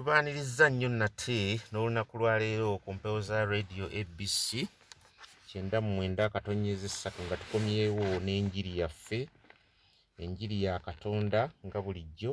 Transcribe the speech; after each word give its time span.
tubaaniriza 0.00 0.66
nnyo 0.70 0.88
nate 1.00 1.38
n'olunaku 1.70 2.14
lwaleero 2.20 2.70
ku 2.82 2.88
mpewo 2.96 3.20
za 3.28 3.38
radio 3.52 3.84
abc 4.00 4.44
kyenda 5.48 5.78
mwenda 5.86 6.22
akatonyeza 6.24 6.84
essatu 6.90 7.20
nga 7.26 7.36
tukomyewo 7.40 8.06
n'enjiri 8.24 8.72
yaffe 8.80 9.20
enjiri 10.22 10.56
ya 10.64 10.74
katonda 10.86 11.40
nga 11.66 11.78
bulijjo. 11.84 12.32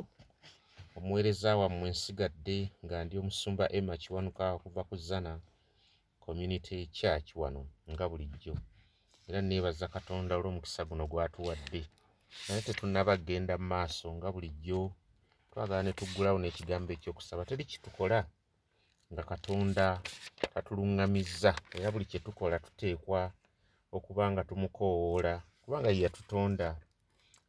Omuweereza 0.96 1.50
wammwe 1.60 1.88
nsigadde 1.94 2.58
nga 2.84 2.96
ndi 3.04 3.14
omusumba 3.22 3.64
emma 3.78 3.94
kiwanuka 4.02 4.44
okuva 4.56 4.82
ku 4.88 4.96
zana 5.08 5.32
community 6.24 6.78
church 6.98 7.28
wano 7.40 7.62
nga 7.92 8.04
bulijjo. 8.10 8.54
Era 9.28 9.38
neebaza 9.44 9.86
katonda 9.94 10.32
olw'omukisa 10.38 10.88
guno 10.88 11.04
gwatuwadde. 11.10 11.80
Naye 12.46 12.60
tetunnaba 12.66 13.14
genda 13.26 13.54
mu 13.60 13.66
maaso 13.72 14.06
nga 14.16 14.28
bulijjo 14.34 14.80
twagala 15.58 15.82
ne 15.82 15.92
tuggulawo 15.98 16.38
n'ekigambo 16.40 16.90
ekyokusaba 16.92 17.42
teri 17.48 17.64
kitukola 17.70 18.18
nga 19.12 19.22
katonda 19.30 19.86
tatuluŋŋamizza 20.54 21.52
era 21.76 21.92
buli 21.92 22.06
kye 22.10 22.20
tukola 22.26 22.56
tuteekwa 22.64 23.20
okuba 23.96 24.24
nga 24.32 24.42
tumukoowoola 24.48 25.34
kubanga 25.62 25.90
ye 25.94 26.04
yatutonda. 26.04 26.68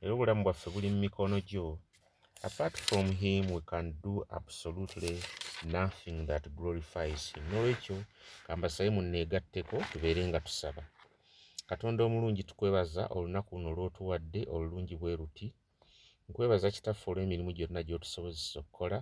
Era 0.02 0.12
obulamu 0.13 0.41
bwaffe 0.45 0.68
buli 0.73 0.88
mu 0.94 0.99
mikono 1.05 1.38
gyo. 1.49 1.66
Apart 2.48 2.76
from 2.88 3.05
him 3.22 3.44
we 3.55 3.62
can 3.72 3.88
do 4.04 4.13
absolutely 4.40 5.16
nothing 5.77 6.18
that 6.30 6.44
glorifies 6.57 7.21
him. 7.34 7.44
N'olwekyo 7.49 7.98
kambasabe 8.46 8.90
munneegatteko 8.96 9.76
tubeere 9.91 10.21
nga 10.30 10.40
tusaba. 10.46 10.84
Katonda 11.70 12.02
omulungi 12.07 12.44
tukwebaza 12.49 13.04
olunaku 13.16 13.49
luno 13.55 13.70
lw'otuwadde 13.76 14.41
olulungi 14.54 14.96
bwe 15.02 15.20
luti 15.21 15.48
nkwebaza 16.30 16.68
kitaffe 16.76 17.06
olw'emirimu 17.12 17.52
gyonna 17.58 17.82
gy'otusobozesa 17.88 18.58
okukola 18.64 19.00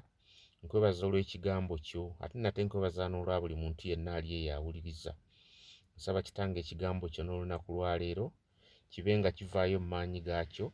nkwebaza 0.63 1.01
olw'ekigambo 1.07 1.73
kyo 1.87 2.03
ate 2.23 2.35
nate 2.39 2.59
nkwebaza 2.65 3.03
n'olwa 3.09 3.41
buli 3.41 3.55
muntu 3.61 3.81
yenna 3.89 4.11
ali 4.17 4.29
eyo 4.37 4.49
awuliriza 4.57 5.13
nsaba 5.95 6.19
kitange 6.27 6.57
ekigambo 6.59 7.05
kyo 7.13 7.21
n'olunaku 7.23 7.67
lwaleero 7.75 8.25
kibe 8.91 9.11
nga 9.19 9.29
kivaayo 9.37 9.77
mu 9.83 9.87
maanyi 9.93 10.19
gaakyo 10.27 10.67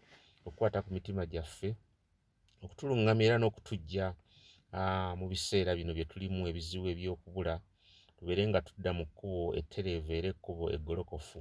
okukwata 0.47 0.79
ku 0.83 0.89
mitima 0.95 1.23
gyaffe 1.31 1.69
okutuluŋŋamya 2.63 3.23
era 3.27 3.37
n'okutujja 3.39 4.05
mu 5.19 5.25
biseera 5.31 5.71
bino 5.79 5.91
bye 5.93 6.05
tulimu 6.11 6.39
ebizibu 6.49 6.85
eby'okubula 6.93 7.55
tubeere 8.17 8.43
nga 8.49 8.59
tudda 8.67 8.91
mu 8.97 9.05
kkubo 9.09 9.41
ettereevu 9.59 10.09
era 10.17 10.27
ekkubo 10.33 10.65
eggolokofu. 10.75 11.39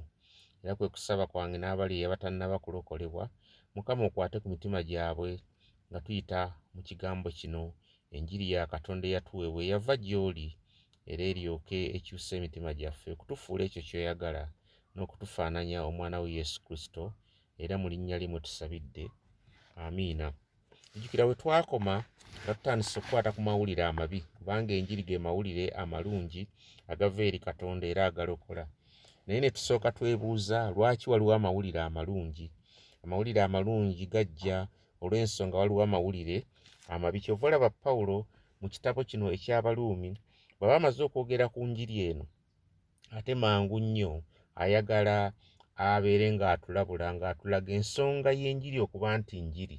Era 0.61 0.75
kwe 0.77 0.87
kusaba 0.93 1.23
kwange 1.31 1.57
n'abali 1.59 1.95
abatannaba 2.05 2.57
kulokolebwa 2.63 3.25
mukama 3.75 4.03
okwate 4.09 4.37
ku 4.39 4.47
mitima 4.53 4.79
gyabwe 4.89 5.31
nga 5.89 5.99
tuyita 6.05 6.41
mu 6.73 6.81
kigambo 6.87 7.27
kino 7.39 7.63
enjiri 8.15 8.45
ya 8.53 8.61
katonda 8.73 9.05
eyatuweebwa 9.07 9.61
eyava 9.63 9.93
gy'oli 10.05 10.47
era 11.11 11.23
eryoke 11.31 11.79
ekyusa 11.97 12.31
emitima 12.37 12.71
gyaffe 12.79 13.07
okutufuula 13.11 13.61
ekyo 13.65 13.81
ky'oyagala 13.87 14.43
n'okutufaananya 14.93 15.79
omwana 15.89 16.17
we 16.23 16.29
yesu 16.37 16.57
kristo 16.65 17.03
era 17.63 17.75
mu 17.81 17.87
linnya 17.91 18.17
limwe 18.21 18.39
tusabidde. 18.45 19.05
Amiina. 19.83 20.27
Jjukira 20.95 21.23
we 21.27 21.33
twakoma 21.41 21.95
nga 22.43 22.53
tutandise 22.57 22.95
okukwata 22.99 23.29
ku 23.35 23.41
mawulire 23.47 23.83
amabi 23.85 24.19
kubanga 24.35 24.71
enjiri 24.79 25.03
ge 25.07 25.17
mawulire 25.25 25.65
amalungi 25.81 26.41
agava 26.91 27.21
eri 27.27 27.39
katonda 27.47 27.85
era 27.91 28.01
agalokola. 28.05 28.63
Naye 29.25 29.39
ne 29.41 29.49
tusooka 29.55 29.89
twebuuza 29.95 30.57
lwaki 30.75 31.05
waliwo 31.11 31.33
amawulire 31.33 31.79
amalungi 31.81 32.47
amawulire 33.03 33.41
amalungi 33.43 34.05
gajja 34.13 34.57
olw'ensonga 35.03 35.57
waliwo 35.59 35.81
amawulire 35.83 36.37
amabi. 36.93 37.19
Kyova 37.23 37.47
olaba 37.47 37.69
pawulo 37.83 38.17
mu 38.61 38.67
kitabo 38.73 38.99
kino 39.09 39.25
eky'abaluumi 39.35 40.11
bw'aba 40.57 40.75
amaze 40.79 40.99
okwogera 41.03 41.45
ku 41.53 41.59
njiri 41.69 41.95
eno 42.09 42.25
ate 43.17 43.33
mangu 43.35 43.77
nnyo 43.83 44.11
ayagala 44.61 45.15
abeere 45.75 46.27
ng'atulabula 46.35 47.07
ng'atulaga 47.15 47.71
ensonga 47.77 48.29
y'enjiri 48.39 48.77
okuba 48.85 49.07
nti 49.19 49.35
njiri 49.47 49.77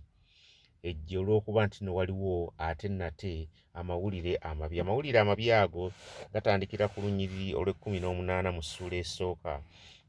ejje 0.89 1.15
olw'okuba 1.23 1.61
nti 1.67 1.79
no 1.85 1.91
waliwo 1.99 2.53
ate 2.69 2.89
nate 3.01 3.33
amawulire 3.79 4.33
amabi. 4.49 4.77
Amawulire 4.83 5.19
amabi 5.21 5.47
ago 5.63 5.85
gatandikira 6.33 6.85
ku 6.93 6.97
lunyiriri 7.03 7.49
olw'ekkumi 7.59 7.99
n'omunaana 8.01 8.49
mu 8.57 8.63
ssuula 8.67 8.97
esooka 9.05 9.53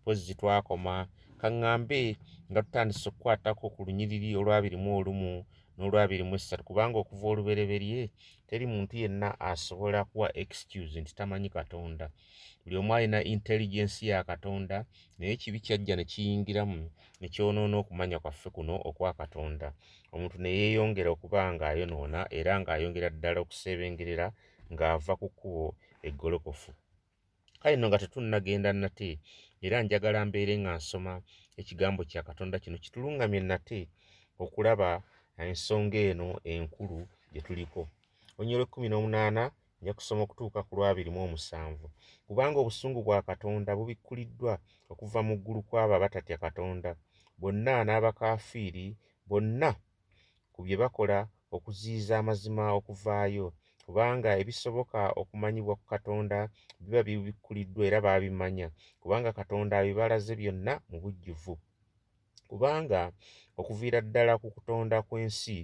mpozi 0.01 0.33
twakoma 0.39 0.95
kaŋŋambe 1.41 2.01
nga 2.49 2.59
tutandise 2.65 3.05
okukwatako 3.09 3.65
ku 3.73 3.79
lunyiriri 3.85 4.29
olwabiri 4.39 4.77
mu 4.83 4.89
olumu 4.99 5.33
n'olwabiri 5.75 6.23
mu 6.27 6.33
essatu 6.39 6.63
kubanga 6.67 6.97
okuva 6.99 7.25
olubereberye 7.31 8.01
teri 8.47 8.65
muntu 8.73 8.93
yenna 9.01 9.29
asobola 9.49 9.99
kuwa 10.09 10.27
excuse 10.41 10.95
nti 11.01 11.11
tamanyi 11.17 11.49
katonda. 11.57 12.05
Buli 12.63 12.75
omu 12.81 12.91
alina 12.95 13.19
intelligensi 13.33 14.01
ya 14.11 14.19
katonda 14.29 14.77
naye 15.17 15.33
kibi 15.41 15.59
kyajja 15.65 15.95
ne 15.95 16.05
kiyingiramu 16.11 16.81
ne 17.19 17.27
kyonoona 17.33 17.75
okumanya 17.81 18.17
kwaffe 18.23 18.49
kuno 18.55 18.75
okwa 18.89 19.11
katonda. 19.19 19.67
Omuntu 20.13 20.37
ne 20.39 20.49
yeeyongera 20.59 21.09
okuba 21.15 21.39
ng'ayonoona 21.53 22.19
era 22.39 22.51
ng'ayongera 22.61 23.09
ddala 23.11 23.39
okuseebengerera 23.41 24.27
ng'ava 24.73 25.13
ku 25.19 25.27
kkubo 25.31 25.65
eggolokofu 26.07 26.71
kale 27.65 27.77
nno 27.77 27.87
nga 27.89 28.01
tetunnagenda 28.01 28.69
nate 28.73 29.09
era 29.65 29.77
njagala 29.83 30.19
mbeere 30.27 30.53
nga 30.61 30.73
nsoma 30.79 31.13
ekigambo 31.59 32.01
kya 32.09 32.21
katonda 32.27 32.55
kino 32.63 32.77
kituluŋŋamye 32.83 33.39
nate 33.49 33.79
okulaba 34.43 34.89
ensonga 35.43 35.99
eno 36.09 36.27
enkulu 36.53 36.99
gye 37.31 37.41
tuliko. 37.45 37.81
Olunyiro 38.37 38.59
lw'ekkumi 38.61 38.87
n'omunaana 38.89 39.43
nja 39.81 39.93
kusoma 39.97 40.21
okutuuka 40.23 40.59
ku 40.67 40.71
lwabiri 40.77 41.09
mu 41.15 41.19
omusanvu. 41.27 41.87
Kubanga 42.27 42.57
obusungu 42.59 42.99
bwa 43.05 43.19
katonda 43.29 43.71
bubikkuliddwa 43.77 44.53
okuva 44.91 45.19
mu 45.27 45.33
ggulu 45.39 45.61
kw'abo 45.67 45.93
abatatya 45.95 46.37
katonda. 46.45 46.91
Bonna 47.39 47.73
n'abakaafiiri 47.85 48.87
bonna 49.29 49.71
ku 50.53 50.59
bye 50.65 50.75
bakola 50.81 51.19
okuziyiza 51.55 52.13
amazima 52.21 52.63
okuvaayo 52.79 53.47
kubanga 53.85 54.29
ebisoboka 54.41 54.99
okumanyibwa 55.21 55.73
ku 55.79 55.85
katonda 55.93 56.37
biba 56.81 57.01
bibikkuliddwa 57.07 57.81
era 57.89 57.97
baabimanya 58.05 58.67
kubanga 59.01 59.29
katonda 59.39 59.73
abibalaze 59.77 60.33
byonna 60.39 60.73
mu 60.89 60.97
bujjuvu. 61.03 61.53
Kubanga 62.49 63.01
okuviira 63.59 63.99
ddala 64.05 64.33
ku 64.41 64.47
kutonda 64.55 64.97
kw'ensi 65.07 65.59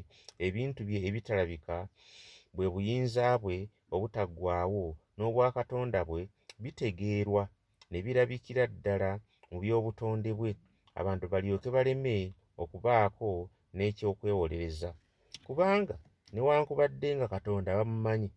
ebintu 0.45 0.81
bye 0.87 0.99
ebitalabika 1.07 1.75
bwe 2.55 2.67
buyinza 2.73 3.25
bwe 3.43 3.57
obutaggwaawo 3.95 4.85
n'obwakatonda 5.15 5.99
bwe 6.09 6.21
bitegeerwa 6.63 7.43
ne 7.89 7.99
birabikira 8.05 8.63
ddala 8.73 9.11
mu 9.49 9.57
by'obutonde 9.61 10.29
bwe 10.39 10.51
abantu 10.99 11.25
balyoke 11.33 11.69
baleme 11.75 12.15
okubaako 12.61 13.29
n'ekyokwewolereza. 13.75 14.89
Kubanga 15.45 15.95
newankubadde 16.33 17.09
nga 17.17 17.27
katonda 17.33 17.69
bamumanyi 17.79 18.29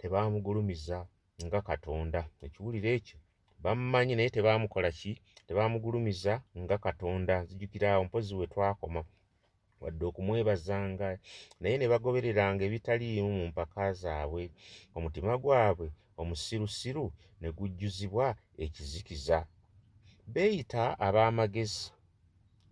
tebaamugulumiza 0.00 0.98
nga 1.46 1.60
katonda. 1.68 2.20
Ekiwulire 2.46 2.90
ekyo 2.98 3.18
bamumanyi 3.62 4.12
naye 4.14 4.30
tebaamukola 4.36 4.90
ki? 4.98 5.12
Tebaamugulumiza 5.46 6.32
nga 6.62 6.76
katonda. 6.84 7.34
Nzijukira 7.42 7.86
awo 7.92 8.02
mpozi 8.08 8.32
we 8.38 8.46
twakoma. 8.52 9.02
Wadde 9.82 10.04
okumwebazanga 10.10 11.08
naye 11.60 11.76
ne 11.78 11.86
bagobereranga 11.92 12.62
ebitaliimu 12.68 13.30
mu 13.38 13.44
mpaka 13.52 13.82
zaabwe. 14.00 14.42
Omutima 14.96 15.32
gwabwe 15.42 15.88
omusirusiru 16.20 17.06
ne 17.40 17.48
gujjuzibwa 17.56 18.26
ekizikiza. 18.64 19.38
Beeyita 20.32 20.82
ab'amagezi. 21.06 21.84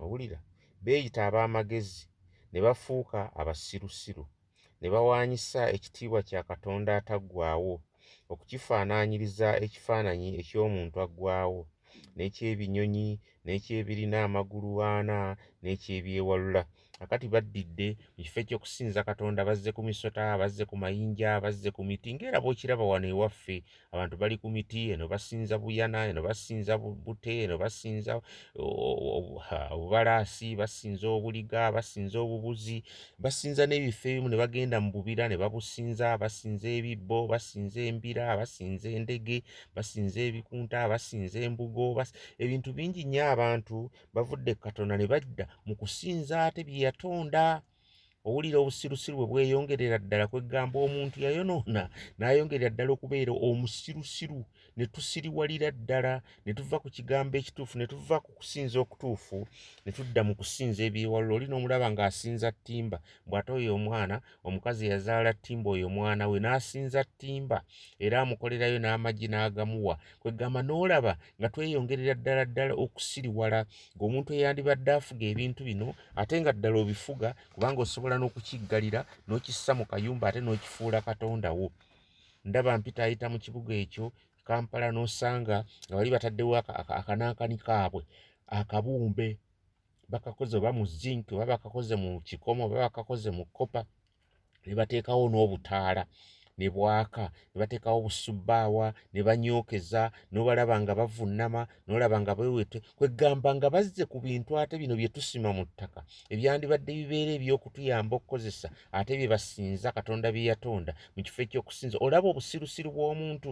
Owulira? 0.02 0.38
Beeyita 0.84 1.20
ab'amagezi. 1.28 2.00
Ne 2.52 2.58
bafuuka 2.64 3.20
abasirusiru 3.40 4.24
ne 4.86 4.92
bawaanyisa 4.94 5.62
ekitiibwa 5.76 6.20
kya 6.28 6.42
katonda 6.50 6.90
ataggwaawo 7.00 7.74
okukifaanaanyiriza 8.32 9.48
ekifaananyi 9.64 10.28
eky'omuntu 10.40 10.96
aggwaawo 11.04 11.60
n'ekyebinyonyi 12.16 13.08
n'ekyebirina 13.44 14.18
amagulu 14.26 14.70
ana 14.94 15.18
n'ekyebyewalula 15.62 16.62
akati 17.00 17.28
baddidde 17.28 17.88
mu 18.16 18.24
kifo 18.24 18.40
eky'okusinza 18.40 19.00
katonda 19.04 19.44
bazze 19.44 19.70
ku 19.76 19.82
misota 19.82 20.38
bazze 20.40 20.64
ku 20.64 20.76
mayinja 20.76 21.40
bazze 21.44 21.70
ku 21.70 21.84
miti 21.84 22.14
ngaera 22.14 22.40
bw'okiraba 22.40 22.84
wano 22.84 23.06
ewaffe 23.12 23.56
abantu 23.92 24.14
bali 24.16 24.36
ku 24.40 24.48
miti 24.50 24.90
eno 24.92 25.04
basinza 25.12 25.54
buyana 25.58 26.06
eno 26.10 26.20
basinza 26.22 26.78
bute 26.78 27.44
eno 27.44 27.54
basinza 27.58 28.12
obubalaasi 29.74 30.56
basinza 30.56 31.06
obuliga 31.08 31.72
basinza 31.76 32.16
obubuzi 32.24 32.78
basinza 33.18 33.62
n'ebifo 33.66 34.08
ebimu 34.08 34.28
ne 34.28 34.36
bagenda 34.42 34.76
mu 34.80 34.88
bubira 34.94 35.28
ne 35.28 35.36
babusinza 35.36 36.16
basinza 36.22 36.68
ebibbo 36.78 37.18
basinza 37.32 37.80
embira 37.90 38.36
basinza 38.40 38.88
endege 38.96 39.38
basinza 39.76 40.18
ebikunta 40.28 40.88
basinza 40.88 41.38
embugo 41.46 41.84
ebintu 42.42 42.72
bingi 42.76 43.04
nnyo 43.04 43.22
abantu 43.34 43.76
bavudde 44.14 44.52
katonda 44.54 44.96
ne 44.96 45.06
badda 45.12 45.44
mu 45.66 45.74
kusinza 45.80 46.36
ate 46.48 46.64
bye 46.68 46.85
yatonda 46.86 47.44
owulira 48.26 48.58
obusirusiru 48.58 49.16
bwe 49.16 49.26
bweyongerera 49.30 49.98
ddala 50.02 50.24
kwegamba 50.30 50.76
omuntu 50.86 51.16
yayonoona 51.24 51.82
n'ayongerera 52.18 52.70
ddala 52.72 52.90
okubeera 52.92 53.32
omusirusiru. 53.46 54.42
Ne 54.76 54.86
tusiriwalira 54.86 55.70
ddala 55.70 56.20
ne 56.44 56.52
tuva 56.52 56.76
ku 56.82 56.88
kigambo 56.90 57.34
ekituufu 57.40 57.78
ne 57.78 57.86
tuva 57.86 58.20
ku 58.20 58.30
kusinza 58.36 58.76
okutuufu 58.84 59.48
ne 59.84 59.90
tudda 59.96 60.20
mu 60.26 60.34
kusinza 60.36 60.84
ebyewalula. 60.88 61.34
Oli 61.36 61.46
n'omulaba 61.48 61.88
ng'asinza 61.92 62.52
ttimba 62.52 62.98
bw'ate 63.28 63.50
oyo 63.56 63.72
omwana 63.78 64.20
omukazi 64.44 64.84
yazaala 64.92 65.32
ttimba 65.32 65.68
oyo 65.70 65.86
omwana 65.88 66.28
we 66.28 66.36
n'asinza 66.44 67.00
ttimba 67.08 67.58
era 68.04 68.20
amukolerayo 68.20 68.78
n'amagi 68.80 69.28
n'agamuwa. 69.32 69.94
Kwegamba 70.20 70.60
n'olaba 70.62 71.12
nga 71.38 71.48
tweyongerera 71.48 72.14
ddala 72.20 72.42
ddala 72.44 72.74
okusiriwala 72.84 73.64
ng'omuntu 73.96 74.30
eyandibadde 74.36 74.92
afuga 74.92 75.24
ebintu 75.32 75.60
bino 75.68 75.88
ate 76.20 76.34
nga 76.40 76.52
ddala 76.52 76.76
obifuga 76.84 77.28
kubanga 77.54 77.80
osobola 77.80 78.15
n'okukiggalira 78.18 79.00
n'okissa 79.26 79.72
mu 79.78 79.84
kayumba 79.90 80.28
ate 80.28 80.40
n'okifuula 80.42 80.98
katonda 81.00 81.50
wo. 81.58 81.68
Ndaba 82.44 82.78
mpita 82.78 83.04
ayita 83.04 83.26
mu 83.32 83.38
kibuga 83.38 83.74
ekyo 83.74 84.12
kampala 84.46 84.88
n'osanga 84.94 85.56
nga 85.86 85.94
bali 85.96 86.10
bataddewo 86.14 86.52
akanankani 87.00 87.56
kaabwe 87.58 88.02
akabumbe. 88.58 89.28
Bakakoze 90.08 90.54
oba 90.56 90.70
mu 90.72 90.84
zinki 90.86 91.34
oba 91.34 91.46
bakakoze 91.52 91.94
mu 92.02 92.20
kikomo 92.22 92.64
oba 92.66 92.76
bakakoze 92.86 93.30
mu 93.36 93.44
kopa 93.56 93.82
ne 94.66 94.74
bateekawo 94.78 95.24
n'obutaala 95.30 96.02
ne 96.58 96.70
bwaka 96.70 97.24
ne 97.52 97.56
bateekawo 97.60 98.00
busubbaawa 98.06 98.86
ne 99.12 99.20
banyookeza 99.26 100.02
n'obalaba 100.32 100.80
nga 100.80 100.92
bavunnama 100.98 101.60
n'olaba 101.86 102.16
nga 102.20 102.32
bewete 102.38 102.78
kwegamba 102.96 103.48
nga 103.56 103.68
bazze 103.74 104.04
ku 104.10 104.16
bintu 104.24 104.50
ate 104.60 104.74
bino 104.80 104.94
bye 104.96 105.08
tusima 105.14 105.52
mu 105.56 105.64
ttaka. 105.68 106.00
Ebyandibadde 106.32 106.90
bibeera 106.98 107.32
eby'okutuyamba 107.38 108.12
okukozesa 108.16 108.68
ate 108.98 109.12
bye 109.18 109.28
basinza 109.32 109.88
katonda 109.96 110.32
bye 110.34 110.48
yatonda 110.50 110.92
mu 111.14 111.20
kifo 111.26 111.40
ekyokusinza. 111.44 111.96
Olaba 112.04 112.26
obusirusiru 112.32 112.88
bw'omuntu 112.96 113.50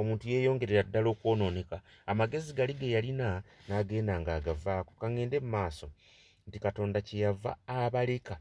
omuntu 0.00 0.24
yeeyongerera 0.32 0.82
ddala 0.88 1.08
okwonooneka 1.12 1.76
amagezi 2.10 2.50
gali 2.56 2.74
ge 2.78 2.88
yalina 2.96 3.44
n'agenda 3.68 4.14
ng'agavaako 4.20 4.92
kaŋŋende 5.00 5.36
mu 5.44 5.48
maaso 5.54 5.86
nti 6.46 6.56
katonda 6.64 6.98
kyeyava 7.06 7.50
abaleka. 7.68 8.36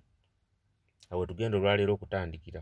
Awe 1.11 1.23
tugenda 1.29 1.57
olwaleero 1.57 1.91
okutandikira 1.93 2.61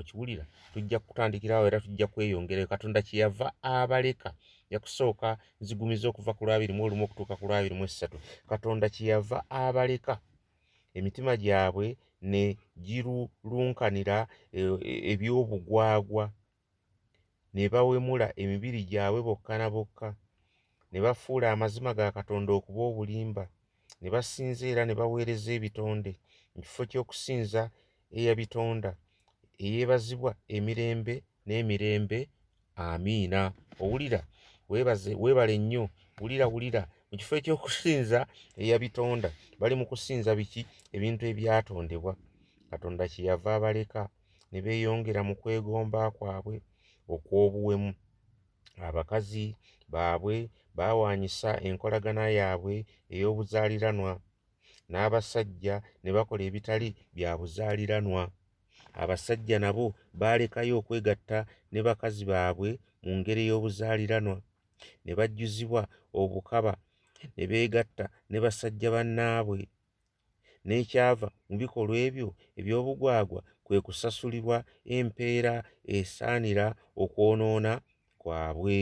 okiwulira 0.00 0.44
tujja 0.72 0.98
kutandikirawo 0.98 1.64
era 1.66 1.80
tujja 1.84 2.06
kweyongerayo 2.12 2.66
katonda 2.72 3.02
kyeyava 3.06 3.46
abaleka 3.62 4.30
yakusooka 4.72 5.28
nzigumiza 5.60 6.06
okuva 6.08 6.32
ku 6.36 6.42
lwabiri 6.46 6.72
mu 6.76 6.82
olumu 6.84 7.04
okutuuka 7.04 7.34
ku 7.38 7.44
lwabiri 7.48 7.74
mu 7.78 7.84
essatu 7.88 8.16
katonda 8.50 8.86
kyeyava 8.94 9.38
abaleka. 9.62 10.14
Emitima 10.98 11.32
gyabwe 11.42 11.86
ne 12.30 12.44
girulunkanira 12.84 14.18
e, 14.58 14.60
e, 14.90 14.92
ebyobugwagwa. 15.12 16.24
Ne 17.54 17.64
bawemula 17.72 18.26
emibiri 18.42 18.80
gyabwe 18.90 19.20
bokka 19.28 19.54
na 19.60 19.68
bokka. 19.74 20.08
Ne 20.90 20.98
bafuula 21.04 21.46
amazima 21.54 21.90
ga 21.98 22.16
katonda 22.18 22.50
okuba 22.58 22.82
obulimba. 22.90 23.44
Ne 24.00 24.08
basinza 24.14 24.64
era 24.72 24.82
ne 24.84 24.94
baweereza 24.98 25.50
ebitonde. 25.58 26.12
Mu 26.54 26.60
kifo 26.64 26.82
ky'okusinza 26.90 27.62
eyabitonda 28.18 28.90
eyeebazibwa 29.64 30.30
emirembe 30.56 31.14
n'emirembe. 31.46 32.28
Amiina. 32.76 33.40
Owulira 33.82 34.20
weebaze 34.68 35.14
weebale 35.14 35.58
nnyo 35.58 35.84
wulira 36.20 36.46
wulira. 36.52 36.82
Mu 37.10 37.18
kifo 37.18 37.34
ekyokusinza 37.36 38.20
eyabitonda 38.60 39.28
bali 39.58 39.74
mu 39.80 39.84
kusinza 39.90 40.30
biki? 40.38 40.62
Ebintu 40.94 41.22
ebyatondebwa. 41.30 42.12
Katonda 42.70 43.04
kyeyava 43.12 43.50
abaleka 43.56 44.02
ne 44.52 44.58
beeyongera 44.64 45.20
mu 45.28 45.34
kwegomba 45.40 46.10
kwabwe 46.16 46.56
okw'obuwemu. 47.14 47.90
Abakazi 48.86 49.56
baabwe 49.92 50.36
baawaanyisa 50.76 51.50
enkolagana 51.66 52.24
yaabwe 52.38 52.74
ey'obuzaaliranwa. 53.14 54.12
N'abasajja 54.90 55.74
ne 56.02 56.10
bakola 56.16 56.42
ebitali 56.48 56.88
bya 57.14 57.30
buzaaliranwa 57.38 58.22
abasajja 59.02 59.56
nabo 59.64 59.86
baalekayo 60.20 60.74
okwegatta 60.80 61.38
ne 61.72 61.80
bakazi 61.86 62.22
baabwe 62.30 62.70
mu 63.04 63.12
ngeri 63.18 63.42
y'obuzaaliranwa 63.48 64.38
ne 65.04 65.12
bajjuzibwa 65.18 65.82
obukaba 66.20 66.74
ne 67.36 67.44
beegatta 67.50 68.04
ne 68.30 68.38
basajja 68.44 68.88
bannaabwe. 68.94 69.60
N'ekyava 70.66 71.28
mu 71.48 71.54
bikolwa 71.60 71.96
ebyo 72.06 72.28
eby'obugwagwa 72.58 73.40
kwe 73.64 73.76
kusasulibwa 73.86 74.56
empeera 74.96 75.54
esaanira 75.96 76.66
okwonoona 77.02 77.72
kwabwe. 78.20 78.78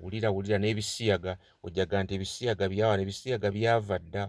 Wulira 0.00 0.28
wulira 0.34 0.58
n'ebisiyaga 0.60 1.32
ojaga 1.66 1.96
nti 2.02 2.12
ebisiyaga 2.16 2.64
byawa 2.72 2.94
nebisiyaga 2.96 3.48
byava 3.56 3.96
dda 4.04 4.22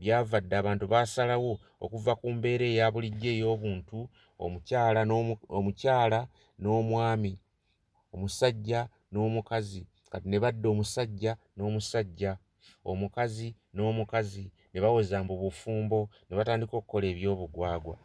byava 0.00 0.38
dda 0.40 0.56
abantu 0.58 0.84
baasalawo 0.92 1.52
okuva 1.84 2.12
ku 2.20 2.26
mbeera 2.36 2.66
eya 2.72 2.86
bulijjo 2.92 3.30
ey'obuntu 3.34 3.98
omukyala 4.44 5.00
omukyala 5.58 6.20
n'omwami 6.60 7.32
omusajja 8.14 8.80
n'omukazi. 9.12 9.82
Kati 10.10 10.26
ne 10.28 10.38
badda 10.42 10.66
omusajja 10.68 11.32
n'omusajja 11.56 12.32
omukazi 12.90 13.48
n'omukazi. 13.74 14.44
Ne 14.72 14.78
baweza 14.80 15.24
mbu 15.24 15.34
bufumbo 15.42 15.98
ne 16.26 16.32
batandika 16.38 16.74
okukola 16.76 17.06
ebyobugwagwa. 17.12 17.96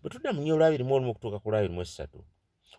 Bwe 0.00 0.08
tudda 0.10 0.30
mu 0.34 0.40
nyo 0.42 0.54
olwabiri 0.54 0.84
mu 0.84 0.92
olumu 0.94 1.10
okutuuka 1.12 1.38
ku 1.42 1.48
lwabiri 1.50 1.74
mu 1.74 1.82
essatu 1.86 2.20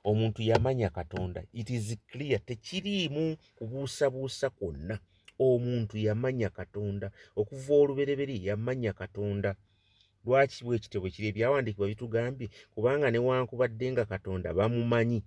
omuntu 0.10 0.40
yamanya 0.50 0.90
katonda. 0.90 1.40
It 1.54 1.70
is 1.70 1.98
clear 2.12 2.40
tekiriimu 2.46 3.38
kubuusabuusa 3.58 4.50
kwonna. 4.50 5.00
Omuntu 5.40 5.96
yamanya 5.98 6.50
katonda. 6.50 7.08
Okuva 7.36 7.74
olubereberi 7.74 8.36
yamanya 8.48 8.92
katonda 8.94 9.56
lwaki 10.26 10.64
bwe 10.64 10.80
kityo 10.80 11.00
bwe 11.02 11.10
kiri 11.14 11.28
ebyawandiikibwa 11.32 11.88
bitugambye? 11.92 12.48
Kubanga 12.74 13.08
newankubadde 13.12 13.92
nga 13.92 14.06
katonda 14.06 14.54
bamumanyi 14.58 15.20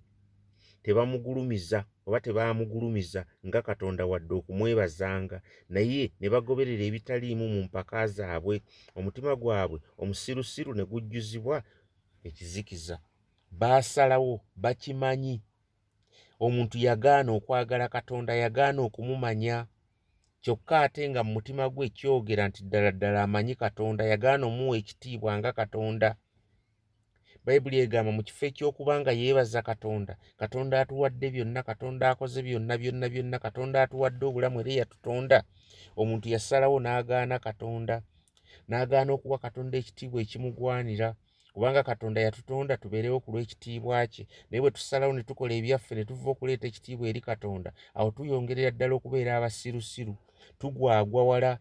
tebamugulumiza 0.83 1.79
oba 2.07 2.19
tebaamugulumiza 2.23 3.21
nga 3.47 3.59
katonda 3.61 4.05
wadde 4.11 4.33
okumwebazanga 4.39 5.37
naye 5.73 6.03
ne 6.19 6.27
bagoberera 6.33 6.83
ebitaliimu 6.89 7.45
mu 7.53 7.59
mpaka 7.67 8.07
zaabwe 8.15 8.55
omutima 8.97 9.35
gwabwe 9.41 9.77
omusirusiru 10.01 10.71
ne 10.75 10.83
gujjuzibwa 10.89 11.57
ekizikiza. 12.27 12.95
Baasalawo 13.59 14.33
bakimanyi. 14.63 15.35
Omuntu 16.39 16.77
yagaana 16.87 17.31
okwagala 17.37 17.85
katonda 17.95 18.33
yagaana 18.43 18.79
okumumanya 18.87 19.55
kyokka 20.47 20.81
ate 20.81 21.09
nga 21.09 21.21
mu 21.23 21.31
mutima 21.35 21.63
gwe 21.69 21.87
kyogera 21.97 22.43
nti 22.47 22.61
ddala 22.63 22.91
ddala 22.95 23.19
amanyi 23.27 23.53
katonda 23.63 24.03
yagaana 24.11 24.43
omuwa 24.49 24.75
ekitiibwa 24.81 25.31
nga 25.37 25.51
katonda. 25.59 26.09
Bayibuli 27.45 27.77
egamba 27.83 28.11
mu 28.17 28.21
kifo 28.27 28.43
ekyokuba 28.49 28.93
nga 28.99 29.11
yeebaza 29.19 29.59
katonda 29.69 30.13
katonda 30.41 30.75
atuwadde 30.83 31.27
byonna 31.33 31.61
katonda 31.69 32.03
akoze 32.11 32.39
byonna 32.47 32.73
byonna 32.81 33.07
byonna 33.13 33.37
katonda 33.45 33.77
atuwadde 33.83 34.23
obulamu 34.29 34.57
era 34.61 34.71
yatutonda. 34.79 35.37
Omuntu 36.01 36.25
yasalawo 36.33 36.77
n'agaana 36.83 37.35
katonda 37.47 37.95
n'agaana 38.69 39.11
okuwa 39.17 39.37
katonda 39.45 39.75
ekitiibwa 39.81 40.19
ekimugwanira. 40.23 41.09
Kubanga 41.53 41.81
katonda 41.89 42.19
yatutonda 42.25 42.73
tubeerewo 42.81 43.19
ku 43.23 43.29
lw'ekitiibwa 43.33 44.07
kye. 44.13 44.23
Naye 44.47 44.61
bwe 44.61 44.71
tusalawo 44.75 45.11
ne 45.13 45.23
tukola 45.27 45.53
ebyaffe 45.59 45.91
ne 45.95 46.03
tuva 46.07 46.29
okuleeta 46.31 46.65
ekitiibwa 46.67 47.05
eri 47.11 47.21
katonda 47.29 47.69
awo 47.97 48.09
tuyongerera 48.15 48.71
ddala 48.71 48.93
okubeera 48.95 49.31
abasirusiru 49.35 50.15
tugwagwa 50.59 51.21
wala 51.29 51.51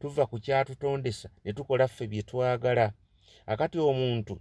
tuva 0.00 0.26
ku 0.26 0.36
kyatutondesa 0.44 1.28
ne 1.44 1.50
tukola 1.56 1.88
ffe 1.88 2.04
bye 2.10 2.22
twagala. 2.22 2.86
Akati 3.46 3.78
omuntu 3.78 4.34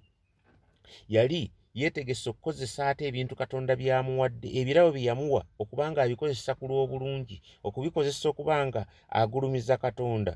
yali 1.15 1.51
yeetegese 1.73 2.29
okukozesa 2.29 2.81
ate 2.89 3.03
ebintu 3.09 3.33
katonda 3.41 3.71
byamuwadde 3.81 4.47
ebirabo 4.59 4.89
bye 4.95 5.07
yamuwa 5.09 5.41
okuba 5.61 5.85
nga 5.91 5.99
abikozesa 6.03 6.51
ku 6.57 6.63
lw'obulungi 6.69 7.37
okubikozesa 7.67 8.25
okuba 8.31 8.55
nga 8.67 8.81
agulumiza 9.19 9.75
katonda. 9.83 10.33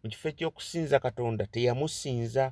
Mu 0.00 0.06
kifo 0.10 0.26
eky'okusinza 0.32 0.96
katonda 1.06 1.42
teyamusinza 1.52 2.44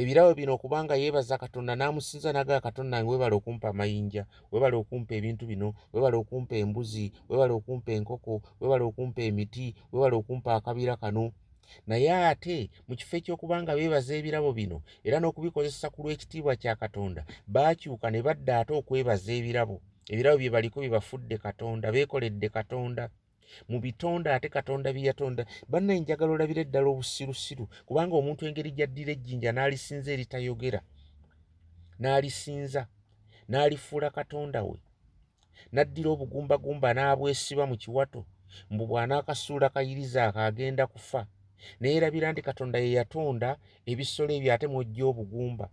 ebirabo 0.00 0.32
bino 0.34 0.54
okubanga 0.56 0.94
yeebaza 0.96 1.36
katonda 1.42 1.72
n'amusinza 1.76 2.30
nagaa 2.32 2.64
katonda 2.66 2.96
nge 2.98 3.10
webala 3.12 3.34
okumpa 3.36 3.66
amayinja 3.72 4.22
webala 4.52 4.76
okumpa 4.82 5.12
ebintu 5.18 5.44
bino 5.50 5.68
webala 5.92 6.16
okumpa 6.22 6.54
embuzi 6.62 7.06
webala 7.28 7.52
okumpa 7.58 7.90
enkoko 7.98 8.34
webala 8.60 8.84
okumpa 8.90 9.20
emiti 9.28 9.66
webala 9.92 10.14
okumpa 10.16 10.48
akabira 10.56 10.96
kano. 11.02 11.24
Naye 11.86 12.10
ate 12.30 12.70
mu 12.88 12.94
kifo 12.98 13.16
ekyokuba 13.16 13.56
nga 13.62 13.76
beebaza 13.76 14.12
ebirabo 14.16 14.50
bino 14.58 14.78
era 15.06 15.16
n'okubikozesa 15.20 15.86
ku 15.92 15.98
lw'ekitiibwa 16.04 16.52
kya 16.60 16.74
katonda 16.82 17.22
baakyuka 17.54 18.08
ne 18.10 18.20
badda 18.26 18.52
ate 18.60 18.72
okwebaza 18.80 19.32
ebirabo. 19.38 19.76
Ebirabo 20.12 20.36
bye 20.40 20.50
baliko 20.54 20.78
bye 20.80 20.94
bafudde 20.96 21.36
katonda 21.44 21.86
beekoledde 21.94 22.48
katonda 22.56 23.04
mu 23.70 23.76
bitonda 23.84 24.28
ate 24.34 24.48
katonda 24.56 24.88
bye 24.92 25.06
yatonda 25.08 25.42
bannaye 25.70 26.00
njagala 26.00 26.32
olabira 26.32 26.60
eddala 26.62 26.88
obusirusiru 26.94 27.64
kubanga 27.86 28.14
omuntu 28.20 28.42
engeri 28.48 28.70
gyaddira 28.78 29.10
ejjinja 29.16 29.50
n'alisinza 29.52 30.08
eritayogera 30.16 30.80
n'alisinza 32.00 32.82
n'alifuula 33.50 34.08
katonda 34.18 34.60
we 34.68 34.78
n'addira 35.72 36.08
obugumbagumba 36.14 36.88
n'abwesiba 36.96 37.64
mu 37.70 37.76
kiwato 37.82 38.20
mbu 38.72 38.84
bw'anaakasuula 38.90 39.68
kayiriza 39.74 40.20
akaagenda 40.28 40.84
kufa 40.86 41.20
naye 41.80 41.94
erabira 41.98 42.32
nti 42.32 42.42
katonda 42.48 42.78
ye 42.84 42.90
yatonda 42.98 43.48
ebisolo 43.90 44.30
ebyo 44.38 44.50
ate 44.54 44.66
mwojja 44.72 45.04
obugumba 45.10 45.66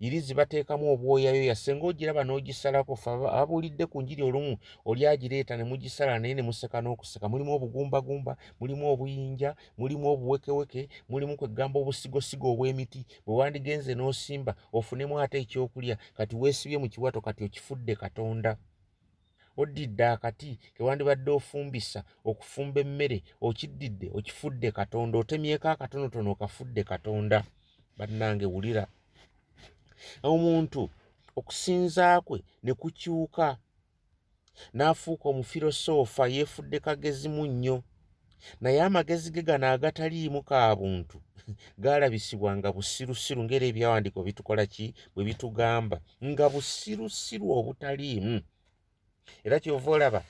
irizi 0.00 0.34
bateekamu 0.34 0.92
obwoyayo 0.92 1.44
yasenga 1.44 1.86
ogiraba 1.86 2.24
n'ogisalako 2.24 2.96
fe 2.96 3.10
ababuulidde 3.10 3.86
ku 3.86 4.02
njiri 4.02 4.22
olumu 4.22 4.56
oli 4.84 5.06
agireeta 5.06 5.56
ne 5.56 5.64
mugisala 5.64 6.18
naye 6.18 6.34
ne 6.34 6.42
museka 6.42 6.80
n'okuseka. 6.80 7.28
Mulimu 7.28 7.54
obugumbagumba 7.54 8.36
mulimu 8.60 8.84
obuyinja 8.92 9.54
mulimu 9.78 10.06
obuwekeweke 10.12 10.88
mulimu 11.08 11.36
kwegamba 11.36 11.80
obusigosigo 11.80 12.46
obw'emiti. 12.52 13.06
Bwe 13.26 13.34
wandigenze 13.36 13.94
n'osimba 13.94 14.52
ofunemu 14.72 15.20
ate 15.20 15.38
ekyokulya 15.40 15.96
kati 16.16 16.34
weesibye 16.36 16.78
mu 16.78 16.88
kiwato 16.88 17.20
kati 17.20 17.44
okifudde 17.44 17.94
katonda. 17.96 18.56
Oddidde 19.56 20.04
akati 20.06 20.58
kewandibadde 20.74 21.30
ofumbisa 21.30 22.00
okufumba 22.24 22.80
emmere 22.80 23.18
okiddidde 23.46 24.06
okifudde 24.18 24.68
katonda 24.78 25.18
otemyeko 25.18 25.68
akatonotono 25.68 26.30
okafudde 26.32 26.82
katonda. 26.84 27.44
Bannange 27.98 28.46
wulira 28.46 28.86
omuntu 30.32 30.82
okusinza 31.38 32.20
kwe 32.26 32.38
ne 32.62 32.72
kukyuka. 32.80 33.46
N'afuuka 34.76 35.26
omufirosoofa 35.32 36.24
yeefudde 36.34 36.78
kagezi-mu 36.84 37.44
nnyo 37.50 37.76
naye 38.60 38.82
amagezi 38.82 39.30
ge 39.34 39.42
gano 39.42 39.66
agataliimu 39.74 40.40
ka 40.48 40.76
buntu 40.76 41.18
gaalabisibwa 41.82 42.50
nga 42.56 42.68
busirusiru 42.76 43.40
ngeri 43.44 43.66
ebyawandiiko 43.70 44.20
bitukola 44.26 44.64
ki? 44.72 44.86
Bwe 45.12 45.22
bitugamba 45.28 45.96
nga 46.28 46.46
busirusiru 46.52 47.46
obutaliimu. 47.58 48.36
Era 49.44 49.56
kyova 49.62 49.90
olaba 49.96 50.20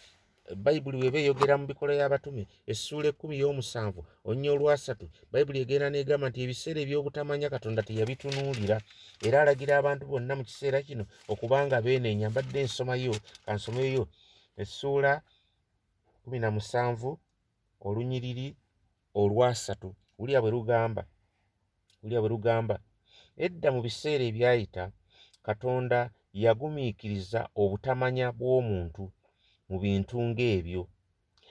bayibuli 0.57 0.97
weba 1.03 1.19
eyogera 1.19 1.55
mu 1.59 1.67
bikola 1.71 1.93
y'abatume 2.01 2.43
essuula 2.67 3.09
ekkumi 3.13 3.35
y'omusanvu 3.43 4.01
onnya 4.29 4.51
olwasatu. 4.53 5.07
Bayibuli 5.33 5.59
egenda 5.65 5.89
negamba 5.91 6.27
nti 6.29 6.39
ebiseera 6.45 6.81
ebyobutamanya 6.85 7.49
katonda 7.55 7.83
teyabitunuulira. 7.87 8.77
Era 9.27 9.37
alagira 9.43 9.73
abantu 9.81 10.05
bonna 10.11 10.33
mu 10.39 10.45
kiseera 10.49 10.79
kino 10.87 11.05
okubanga 11.33 11.77
beeneenya 11.85 12.31
mbadde 12.31 12.59
ensomayo 12.65 13.15
kansomeyo 13.45 14.05
essuula 14.63 15.13
kumi 16.23 16.39
na 16.39 16.49
musanvu 16.51 17.11
olunyiriri 17.87 18.49
olwasatu. 19.21 19.89
Wulya 20.19 20.41
bwe 20.43 20.51
lugamba 20.51 21.03
wulya 22.03 22.21
bwe 22.21 22.29
lugamba. 22.35 22.77
Edda 23.37 23.69
mu 23.75 23.81
biseera 23.87 24.25
ebyayita 24.31 24.85
katonda 25.47 25.99
yagumiikiriza 26.33 27.41
obutamanya 27.63 28.27
bw'omuntu 28.39 29.05
mu 29.69 29.77
bintu 29.83 30.17
ng'ebyo. 30.29 30.83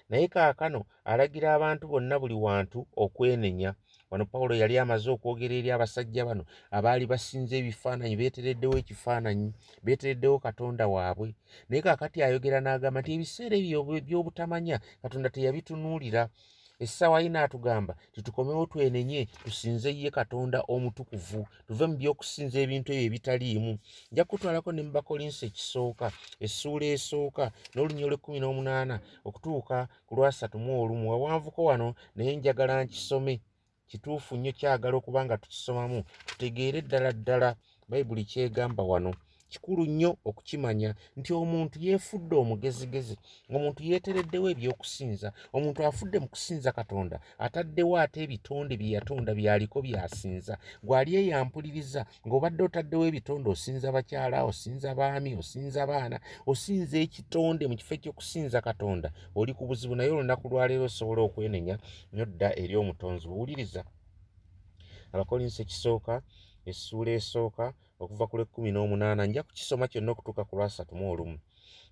Naye 0.10 0.28
kaakano 0.28 0.86
alagira 1.06 1.54
abantu 1.56 1.88
bonna 1.88 2.20
buli 2.20 2.34
wantu 2.36 2.80
okwenenya. 3.04 3.72
Wano 4.12 4.26
pawulo 4.26 4.54
yali 4.62 4.76
amaze 4.78 5.08
okwogera 5.10 5.56
eri 5.56 5.72
abasajja 5.72 6.26
bano 6.28 6.44
abaali 6.78 7.06
basinza 7.12 7.56
ebifaananyi 7.56 8.16
beetereddewo 8.20 8.76
ekifaananyi 8.82 9.48
beetereddewo 9.86 10.36
katonda 10.46 10.84
waabwe. 10.94 11.30
Naye 11.70 11.82
kaakati 11.86 12.20
ayogera 12.24 12.60
n'agamba 12.60 13.00
nti 13.02 13.12
ebiseera 13.16 13.56
ebyo 13.56 13.80
by'obutamanya 14.08 14.78
katonda 15.02 15.30
teyabitunuulira 15.32 16.28
essaawa 16.84 17.22
yina 17.24 17.40
atugamba 17.46 17.94
titukomewo 18.14 18.66
twenenye 18.72 19.22
tusinze 19.44 19.90
ye 20.02 20.10
katonda 20.18 20.60
omutukuvu 20.74 21.42
tuve 21.68 21.86
mu 21.90 21.96
byokusinza 22.00 22.58
ebintu 22.66 22.90
ebyo 22.92 23.06
ebitaliimu. 23.08 23.74
Nja 24.12 24.24
kutwalako 24.30 24.70
ne 24.72 24.82
mubakolinsi 24.86 25.42
ekisooka 25.50 26.08
essuula 26.46 26.86
esooka 26.96 27.46
n'olunyo 27.74 28.06
lw'ekkumi 28.10 28.40
n'omunaana 28.42 28.96
okutuuka 29.28 29.78
ku 30.08 30.12
lwasatu 30.18 30.58
mu 30.64 30.72
olumu 30.82 31.06
wawanvuko 31.12 31.60
wano 31.70 31.88
naye 32.16 32.32
njagala 32.36 32.84
nkisome. 32.84 33.34
Kituufu 33.90 34.32
nnyo 34.36 34.52
kyagala 34.60 34.96
okuba 34.98 35.20
nga 35.26 35.36
tukisomamu 35.42 36.00
tutegeere 36.28 36.80
ddala 36.86 37.10
ddala 37.20 37.50
bayibuli 37.90 38.24
kyegamba 38.32 38.84
wano 38.92 39.12
kikulu 39.52 39.84
nnyo 39.86 40.12
okukimanya 40.30 40.90
nti 41.20 41.32
omuntu 41.42 41.76
yeefudde 41.86 42.36
omugezigezi 42.44 43.16
omuntu 43.56 43.80
yeetereddewo 43.90 44.48
ebyokusinza 44.54 45.30
omuntu 45.56 45.80
afudde 45.90 46.18
mu 46.24 46.28
kusinza 46.34 46.70
katonda 46.80 47.18
ataddewo 47.46 47.94
ate 48.04 48.18
ebitonde 48.26 48.74
bye 48.82 48.92
yatonda 48.96 49.32
byaliko 49.40 49.78
byasinza 49.86 50.54
gwali 50.88 51.12
eyampuliriza 51.20 52.02
ng'obadde 52.26 52.62
otaddewo 52.68 53.04
ebitonde 53.10 53.48
osinza 53.56 53.88
bakyala 53.96 54.38
osinza 54.50 54.90
baami 55.00 55.32
osinza 55.42 55.82
baana 55.92 56.18
osinza 56.52 56.98
ekitonde 57.06 57.64
mu 57.70 57.76
kifo 57.80 57.94
ekyokusinza 57.98 58.58
katonda 58.68 59.10
oli 59.40 59.52
ku 59.58 59.64
buzibu 59.68 59.96
naye 59.96 60.12
olunaku 60.16 60.46
lwaleero 60.52 60.86
osobola 60.90 61.22
okwenenya 61.28 61.76
nyo 62.16 62.26
dda 62.30 62.50
eri 62.62 62.76
omutonzi 62.82 63.26
buwuliriza 63.30 63.82
abakolinsi 65.14 65.60
ekisooka 65.62 66.14
essuula 66.70 67.12
esooka 67.20 67.66
okuva 68.04 68.26
ku 68.30 68.36
lwekumi 68.38 68.70
n'omunaana 68.72 69.24
nja 69.26 69.42
kukisoma 69.48 69.86
kyonna 69.92 70.12
okutuuka 70.12 70.44
ku 70.48 70.54
lwasatu 70.58 70.94
mu 71.00 71.06
olumu. 71.12 71.38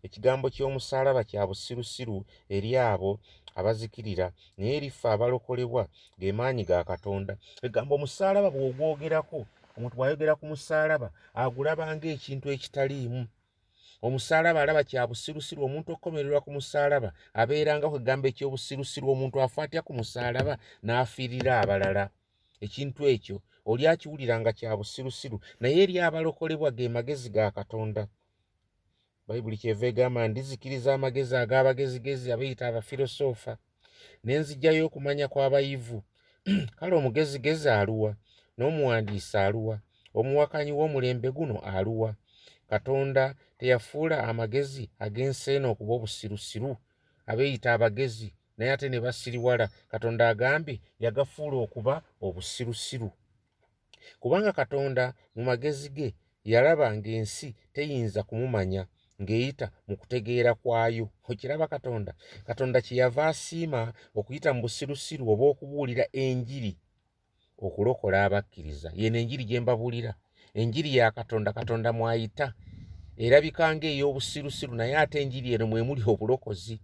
Ekigambo 0.05 0.45
ky'omusaalaba 0.53 1.21
kya 1.29 1.43
busirusiru 1.49 2.17
eri 2.55 2.71
abo 2.91 3.11
abazikirira 3.59 4.27
naye 4.57 4.73
erifa 4.77 5.07
abalokolebwa 5.15 5.83
ge 6.19 6.29
maanyi 6.37 6.63
ga 6.69 6.87
katonda. 6.89 7.33
Egambo 7.67 7.91
omusaalaba 7.95 8.49
bw'ogwogerako 8.55 9.39
omuntu 9.75 9.95
bw'ayogera 9.97 10.33
ku 10.39 10.45
musaalaba 10.51 11.07
agulaba 11.41 11.83
ng'ekintu 11.95 12.47
ekitaliimu. 12.55 13.21
Omusaalaba 14.07 14.59
alaba 14.61 14.81
kya 14.89 15.03
busirusiru 15.09 15.59
omuntu 15.67 15.87
okukomererwa 15.91 16.39
ku 16.45 16.49
musaalaba 16.57 17.09
abeeranga 17.41 17.91
kwegamba 17.91 18.25
ekyobusirusiru 18.31 19.05
omuntu 19.13 19.35
afa 19.45 19.59
atya 19.63 19.81
ku 19.87 19.91
musaalaba 19.99 20.53
n'afiirira 20.85 21.53
abalala. 21.61 22.05
Ekintu 22.65 23.01
ekyo 23.13 23.37
oli 23.71 23.87
akiwulira 23.87 24.35
nga 24.39 24.51
kya 24.57 24.77
busirusiru 24.77 25.37
naye 25.59 25.77
eri 25.83 25.95
abalokolebwa 26.07 26.69
ge 26.77 26.89
magezi 26.95 27.29
ga 27.35 27.51
katonda. 27.57 28.03
Bayibuli 29.27 29.57
kyeva 29.61 29.85
egamba 29.91 30.27
ndizikiriza 30.27 30.89
amagezi 30.97 31.35
ag'abagezigezi 31.43 32.27
abeyita 32.33 32.63
abafirosoofa 32.67 33.53
ne 34.23 34.33
nzijjayo 34.41 34.81
okumanya 34.87 35.25
kw'abayivu. 35.33 35.99
Kale 36.77 36.93
omugezigezi 36.99 37.69
aluwa 37.79 38.11
n'omuwandiisi 38.57 39.37
aluwa 39.45 39.75
omuwakanyi 40.19 40.71
w'omulembe 40.77 41.29
guno 41.37 41.57
aluwa. 41.75 42.11
Katonda 42.71 43.23
teyafuula 43.57 44.15
amagezi 44.29 44.83
ag'ensi 45.05 45.47
eno 45.55 45.67
okuba 45.73 45.93
obusirusiru. 45.97 46.71
Abeeyita 47.29 47.69
abagezi 47.75 48.29
naye 48.57 48.71
ate 48.73 48.87
ne 48.89 48.99
basiriwala. 49.05 49.65
Katonda 49.91 50.23
agambye 50.33 50.75
yagafuula 51.03 51.57
okuba 51.65 51.93
obusirusiru 52.25 53.09
kubanga 54.21 54.51
katonda 54.59 55.13
mu 55.35 55.41
magezi 55.43 55.89
ge 55.89 56.09
yalaba 56.51 56.87
ng'ensi 56.95 57.55
teyinza 57.73 58.23
kumumanya 58.23 58.83
ng'eyita 59.21 59.67
mu 59.87 59.95
kutegeera 59.99 60.51
kwayo. 60.61 61.05
Okiraba 61.29 61.67
katonda? 61.67 62.11
Katonda 62.47 62.81
kyeyava 62.81 63.27
asiima 63.27 63.93
okuyita 64.15 64.49
mu 64.53 64.61
busirusiru 64.65 65.23
oba 65.31 65.45
okubuulira 65.51 66.05
enjiri 66.23 66.73
okulokola 67.65 68.17
abakkiriza. 68.25 68.89
Yeno 68.99 69.17
enjiri 69.21 69.43
gye 69.49 69.59
mbabuulira. 69.59 70.11
Enjiri 70.59 70.89
ya 70.97 71.11
katonda 71.11 71.53
katonda 71.53 71.93
mwayita 71.93 72.53
erabika 73.25 73.75
ng'ey'obusirusiru 73.75 74.73
naye 74.79 74.93
ate 75.03 75.17
enjiri 75.23 75.49
eno 75.53 75.65
mwemuli 75.67 76.01
obulokozi 76.11 76.75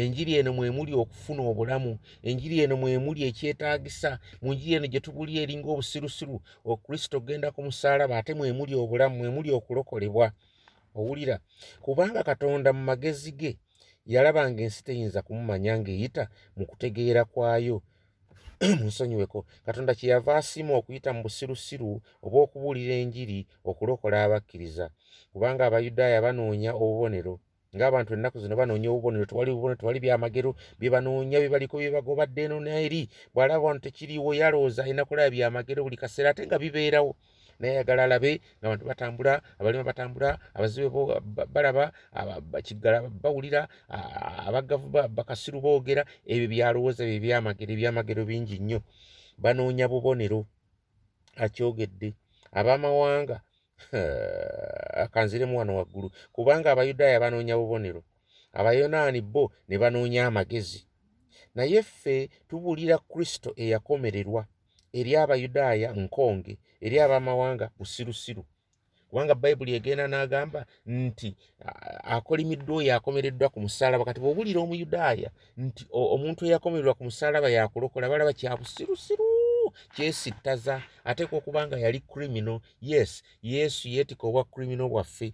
enjiri 0.00 0.32
eno 0.40 0.50
mwemuli 0.56 0.92
okufuna 1.02 1.42
obulamu 1.50 1.92
enjiri 2.28 2.56
eno 2.64 2.74
mwemuli 2.82 3.20
ekyetaagisa 3.28 4.10
mu 4.42 4.50
njiri 4.54 4.72
eno 4.76 4.86
gye 4.92 5.00
tubuli 5.04 5.32
eringa 5.42 5.68
obusirusiru 5.74 6.36
okristo 6.72 7.14
okgenda 7.18 7.48
ku 7.54 7.60
musaalaba 7.66 8.14
ate 8.18 8.32
mwemuli 8.38 8.72
obulamu 8.82 9.14
mwemuli 9.18 9.50
okulokolebwa. 9.58 10.26
Owulira 10.98 11.36
kubanga 11.84 12.20
katonda 12.28 12.72
mu 12.76 12.82
magezi 12.88 13.32
ge 13.40 13.52
yalaba 14.12 14.42
ng'ensi 14.50 14.80
teyinza 14.86 15.20
kumumanya 15.26 15.72
ng'eyita 15.80 16.24
mu 16.56 16.64
kutegeera 16.70 17.22
kwayo 17.32 17.76
munsonyiweko 18.82 19.38
katonda 19.66 19.94
kyeyava 19.98 20.36
asiima 20.36 20.72
okuyita 20.78 21.10
mu 21.16 21.20
busirusiru 21.26 21.90
oba 22.26 22.38
okubuulira 22.44 22.94
enjiri 23.02 23.38
okulokola 23.70 24.16
abakkiriza. 24.24 24.86
Kubanga 25.32 25.62
abayudaaya 25.66 26.22
banoonya 26.26 26.70
obubonero 26.82 27.34
ng'abantu 27.74 28.10
ennaku 28.14 28.36
zino 28.42 28.54
banoonya 28.60 28.88
obubonero 28.90 29.24
tewali 29.26 29.50
bubonero 29.50 29.80
tewali 29.80 29.98
byamagero 30.04 30.50
bye 30.78 30.90
banoonya 30.94 31.36
bye 31.42 31.50
baliko 31.54 31.76
bye 31.80 31.90
bagobadde 31.96 32.40
eno 32.46 32.56
neri. 32.62 33.02
Bw'alaba 33.34 33.64
wano 33.66 33.80
tekiriiwo 33.84 34.30
yalowooza 34.40 34.82
alina 34.84 35.02
kulaba 35.08 35.34
byamagero 35.34 35.82
buli 35.82 35.96
kaseera 35.98 36.30
ate 36.30 36.46
nga 36.46 36.58
bibeerawo 36.62 37.16
naye 37.62 37.78
ayagala 37.78 38.04
alabe 38.04 38.42
ngaabantu 38.58 38.84
batambula 38.90 39.32
abalima 39.58 39.84
batambula 39.86 40.38
abazibe 40.54 40.90
balaba 41.54 41.92
kiggala 42.66 43.06
bawulira 43.22 43.68
abagavu 44.48 44.90
bakasiru 44.90 45.62
boogera 45.62 46.02
ebyo 46.26 46.46
byalowooza 46.50 47.06
bye 47.06 47.22
byamagero 47.22 47.70
ebyamagero 47.72 48.22
bingi 48.26 48.58
nnyo. 48.58 48.80
Banoonya 49.38 49.86
bubonero. 49.88 50.46
Akyogedde. 51.36 52.14
Abamawanga 52.52 53.40
akanziremu 55.04 55.58
wano 55.58 55.76
waggulu 55.78 56.10
kubanga 56.32 56.72
abayudaaya 56.72 57.20
banoonya 57.20 57.56
bubonero. 57.56 58.02
Abayonaani 58.52 59.20
bo 59.20 59.52
ne 59.68 59.78
banoonya 59.78 60.26
amagezi. 60.26 60.86
Naye 61.54 61.82
ffe 61.82 62.28
tubuulira 62.48 62.98
kristo 62.98 63.54
eyakomererwa 63.56 64.46
eri 64.98 65.16
abayudaaya 65.16 65.88
nkonge 65.92 66.58
eri 66.80 66.96
abamawanga 67.00 67.70
busirusiru. 67.78 68.44
Kubanga 69.08 69.34
bayibuli 69.34 69.74
egenda 69.74 70.06
n'agamba 70.08 70.60
nti 70.86 71.36
akolimiddwa 72.14 72.76
oyo 72.80 72.90
akomereddwa 72.96 73.48
ku 73.52 73.58
musalaba 73.60 74.04
kati 74.04 74.20
bweowulira 74.20 74.60
omuyudaaya 74.60 75.28
nti 75.56 75.82
omuntu 75.92 76.40
eyakomererwa 76.48 76.94
ku 76.96 77.02
musalaba 77.04 77.48
yakulokola 77.56 78.08
balaba 78.08 78.32
kyabusirusiru 78.32 79.24
kyesittaza. 79.94 80.82
Ateekwa 81.04 81.38
okuba 81.38 81.66
nga 81.66 81.76
yali 81.84 82.00
crimino 82.00 82.60
yes 82.80 83.22
yesu 83.42 83.88
yeetika 83.88 84.26
obwa 84.26 84.44
crimino 84.44 84.88
bwaffe 84.88 85.28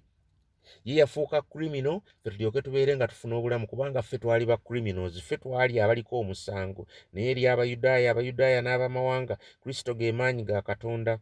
ye 0.85 0.95
yafuuka 1.01 1.43
crimino 1.43 2.03
fe 2.23 2.31
tulyoke 2.31 2.63
tubeere 2.63 2.97
nga 2.97 3.09
tufuna 3.09 3.37
obulamu 3.37 3.67
kubanga 3.67 4.03
ffe 4.03 4.19
twali 4.19 4.45
ba 4.47 4.57
criminals 4.57 5.15
ffe 5.21 5.37
twali 5.37 5.81
abaliko 5.81 6.21
omusango. 6.21 6.83
Naye 7.13 7.31
eri 7.31 7.43
abayudaaya 7.47 8.11
abayudaaya 8.11 8.61
n'abamawanga 8.63 9.35
kristo 9.63 9.95
ge 9.95 10.13
maanyi 10.13 10.43
ga 10.45 10.63
katonda 10.63 11.19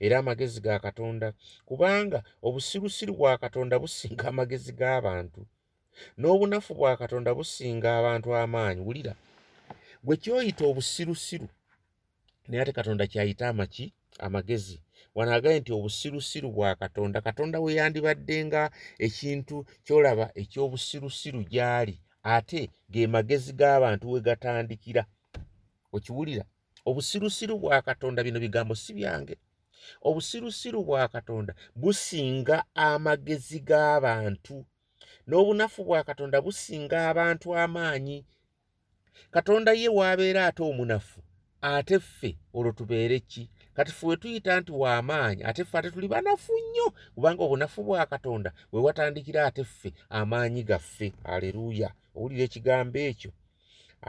era 0.00 0.18
amagezi 0.18 0.60
ga 0.60 0.78
katonda. 0.78 1.32
Kubanga 1.68 2.22
obusirusiru 2.42 3.12
bwa 3.18 3.38
katonda 3.38 3.78
businga 3.78 4.28
amagezi 4.28 4.72
g'abantu 4.72 5.40
n'obunafu 6.18 6.74
bwa 6.74 6.96
katonda 6.96 7.30
businga 7.34 7.88
abantu 7.98 8.28
amaanyi. 8.36 8.80
Wulira 8.86 9.14
gwe 10.04 10.16
kyoyita 10.16 10.64
obusirusiru 10.70 11.48
naye 12.48 12.62
ate 12.62 12.72
katonda 12.72 13.06
kyayita 13.06 13.48
amaki 13.48 13.92
amagezi 14.18 14.80
wanaagaye 15.16 15.60
nti 15.60 15.72
obusirusiru 15.78 16.48
bwa 16.56 16.70
katonda 16.82 17.18
katonda 17.26 17.56
we 17.64 17.70
yandibadde 17.78 18.36
nga 18.46 18.62
ekintu 19.06 19.56
kyolaba 19.84 20.26
ekyobusirusiru 20.40 21.40
gy'ali 21.52 21.94
ate 22.34 22.62
ge 22.92 23.02
magezi 23.14 23.52
g'abantu 23.58 24.04
we 24.12 24.18
gatandikira. 24.26 25.02
Okiwulira 25.96 26.44
obusirusiru 26.88 27.54
bwa 27.62 27.78
katonda 27.88 28.20
bino 28.26 28.38
bigambo 28.44 28.74
si 28.82 28.92
byange. 28.98 29.34
Obusirusiru 30.08 30.78
bwa 30.88 31.08
katonda 31.14 31.52
businga 31.80 32.56
amagezi 32.74 33.58
g'abantu 33.68 34.56
n'obunafu 35.28 35.80
bwa 35.88 36.00
katonda 36.08 36.36
businga 36.44 36.96
abantu 37.10 37.48
amaanyi. 37.64 38.18
Katonda 39.34 39.70
ye 39.80 39.88
waabeera 39.88 40.40
ate 40.48 40.62
omunafu 40.62 41.20
ate 41.62 41.96
ffe 41.98 42.30
olwo 42.56 42.72
tubeere 42.78 43.20
ki 43.30 43.42
kati 43.76 43.92
ffe 43.92 44.06
we 44.06 44.16
tuyita 44.16 44.60
nti 44.60 44.72
w'amaanyi 44.72 45.42
ate 45.44 45.64
ffe 45.64 45.78
ate 45.78 45.90
tuli 45.90 46.08
banafu 46.08 46.52
nnyo 46.62 46.86
kubanga 47.14 47.42
obunafu 47.44 47.82
bwa 47.84 48.06
katonda 48.06 48.52
we 48.72 48.80
watandikira 48.80 49.46
ate 49.46 49.64
ffe 49.64 49.92
amaanyi 50.10 50.62
gaffe. 50.62 51.12
Aleluuya 51.24 51.90
owulira 52.16 52.42
ekigambo 52.48 52.98
ekyo 52.98 53.30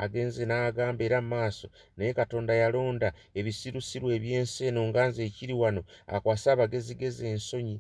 agenze 0.04 0.42
n'agamba 0.46 1.02
era 1.08 1.20
maaso 1.32 1.68
naye 1.98 2.12
katonda 2.20 2.54
yalonda 2.62 3.10
ebisirusiru 3.40 4.08
eby'ensi 4.18 4.60
eno 4.70 4.82
nga 4.90 5.02
nze 5.10 5.22
ekiri 5.30 5.54
wano 5.62 5.82
akwase 6.16 6.48
abagezigezi 6.54 7.24
ensonyi. 7.34 7.78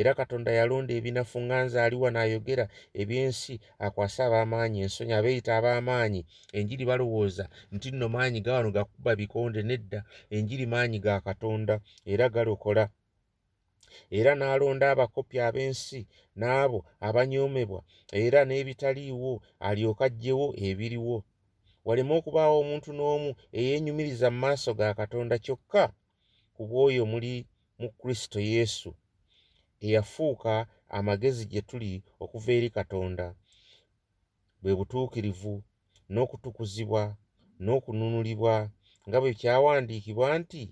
Era 0.00 0.10
katonda 0.20 0.50
yalonda 0.58 0.92
ebinafu 0.98 1.36
nga 1.44 1.58
nze 1.64 1.78
ali 1.84 1.96
wano 2.02 2.18
ayogera 2.24 2.64
eby'ensi 3.00 3.54
akwase 3.86 4.20
ab'amaanyi 4.26 4.78
ensonyi 4.86 5.12
abeeyita 5.18 5.50
ab'amaanyi. 5.58 6.20
Enjiri 6.56 6.84
balowooza 6.90 7.44
nti 7.74 7.88
nno 7.92 8.06
maanyi 8.14 8.38
ga 8.44 8.52
wano 8.56 8.70
gakuba 8.76 9.12
bikonde 9.20 9.60
nedda 9.68 10.00
enjiri 10.36 10.66
maanyi 10.72 10.98
ga 11.04 11.14
katonda 11.26 11.74
era 12.12 12.26
galokola. 12.34 12.84
Era 14.18 14.32
n'alonda 14.38 14.86
abakopi 14.92 15.36
ab'ensi 15.48 16.00
n'abo 16.40 16.78
abanyoomebwa 17.06 17.80
era 18.24 18.40
n'ebitaliiwo 18.44 19.32
alyoka 19.68 20.04
aggyewo 20.08 20.46
ebiriwo 20.68 21.16
waleme 21.86 22.12
okubaawo 22.18 22.56
omuntu 22.62 22.90
n'omu 22.96 23.30
eyeenyumiriza 23.58 24.26
mu 24.32 24.38
maaso 24.44 24.70
ga 24.78 24.88
katonda 25.00 25.34
kyokka 25.44 25.84
ku 26.54 26.62
bwoyo 26.68 27.02
muli 27.12 27.34
mu 27.80 27.88
kristo 27.98 28.38
yesu. 28.52 28.90
Eyafuuka 29.86 30.52
amagezi 30.98 31.42
gye 31.50 31.62
tuli 31.68 31.92
okuva 32.22 32.50
eri 32.58 32.68
katonda 32.76 33.26
bwe 34.62 34.72
butuukirivu 34.78 35.54
n'okutukuzibwa 36.12 37.02
n'okununulibwa 37.64 38.54
nga 39.08 39.18
bwe 39.20 39.30
kyawandiikibwa 39.40 40.26
nti 40.40 40.62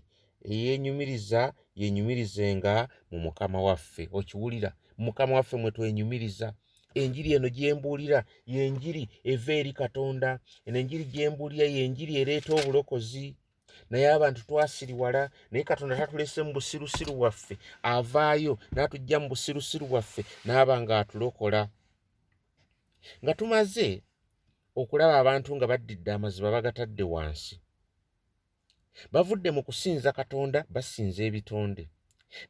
eyeenyumiriza 0.51 1.43
yeenyumirizenga 1.79 2.75
mu 3.11 3.19
mukama 3.25 3.59
waffe. 3.67 4.05
Okiwulira 4.19 4.71
mukama 5.05 5.33
waffe 5.39 5.57
mwe 5.61 5.71
twenyumiriza 5.77 6.49
enjiri 6.95 7.33
eno 7.37 7.49
gyembuulira 7.49 8.25
yenjiri 8.47 9.09
eva 9.33 9.53
eri 9.61 9.73
katonda. 9.73 10.39
Eno 10.67 10.79
enjiri 10.79 11.05
gyembuulira 11.05 11.67
yenjiri 11.77 12.13
ereeta 12.21 12.51
obulokozi. 12.55 13.37
Naye 13.91 14.09
abantu 14.17 14.41
twasiriwala 14.47 15.31
naye 15.51 15.65
katonda 15.65 15.97
tatulese 15.97 16.43
mu 16.43 16.53
busirusiru 16.53 17.13
bwaffe 17.19 17.55
avaayo 17.83 18.59
n'atujja 18.73 19.17
mu 19.21 19.29
busirusiru 19.29 19.87
bwaffe 19.87 20.23
n'aba 20.45 20.75
nga 20.81 20.95
atulokola 20.99 21.69
nga 23.23 23.33
tumaze 23.35 24.03
okulaba 24.81 25.15
abantu 25.23 25.51
nga 25.57 25.67
baddidde 25.71 26.11
amaziba 26.13 26.55
bagatadde 26.55 27.05
wansi. 27.15 27.55
Bavudde 29.13 29.51
mu 29.51 29.63
kusinza 29.63 30.13
katonda 30.13 30.59
basinza 30.75 31.23
ebitonde. 31.29 31.85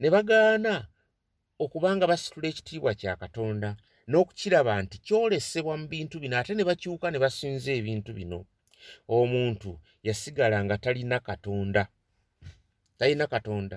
Ne 0.01 0.09
bagaana 0.15 0.75
okubanga 1.59 2.07
basitula 2.07 2.47
ekitiibwa 2.49 2.93
kya 3.01 3.17
katonda 3.17 3.77
n'okukiraba 4.11 4.73
nti 4.83 4.97
kyolesebwa 5.07 5.75
mu 5.81 5.87
bintu 5.93 6.17
bino 6.23 6.35
ate 6.39 6.53
ne 6.55 6.65
bakyuka 6.69 7.07
ne 7.11 7.19
basinza 7.25 7.71
ebintu 7.79 8.11
bino. 8.19 8.39
Omuntu 9.19 9.71
yasigala 10.07 10.59
nga 10.65 10.77
talina 10.85 11.19
katonda. 11.29 11.83
Talina 12.99 13.27
katonda. 13.35 13.77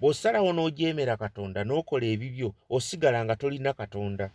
Bw'osalawo 0.00 0.50
n'ojeemera 0.52 1.14
katonda 1.24 1.60
n'okola 1.64 2.06
ebibyo 2.14 2.48
osigala 2.76 3.18
nga 3.24 3.34
tolina 3.40 3.70
katonda. 3.80 4.26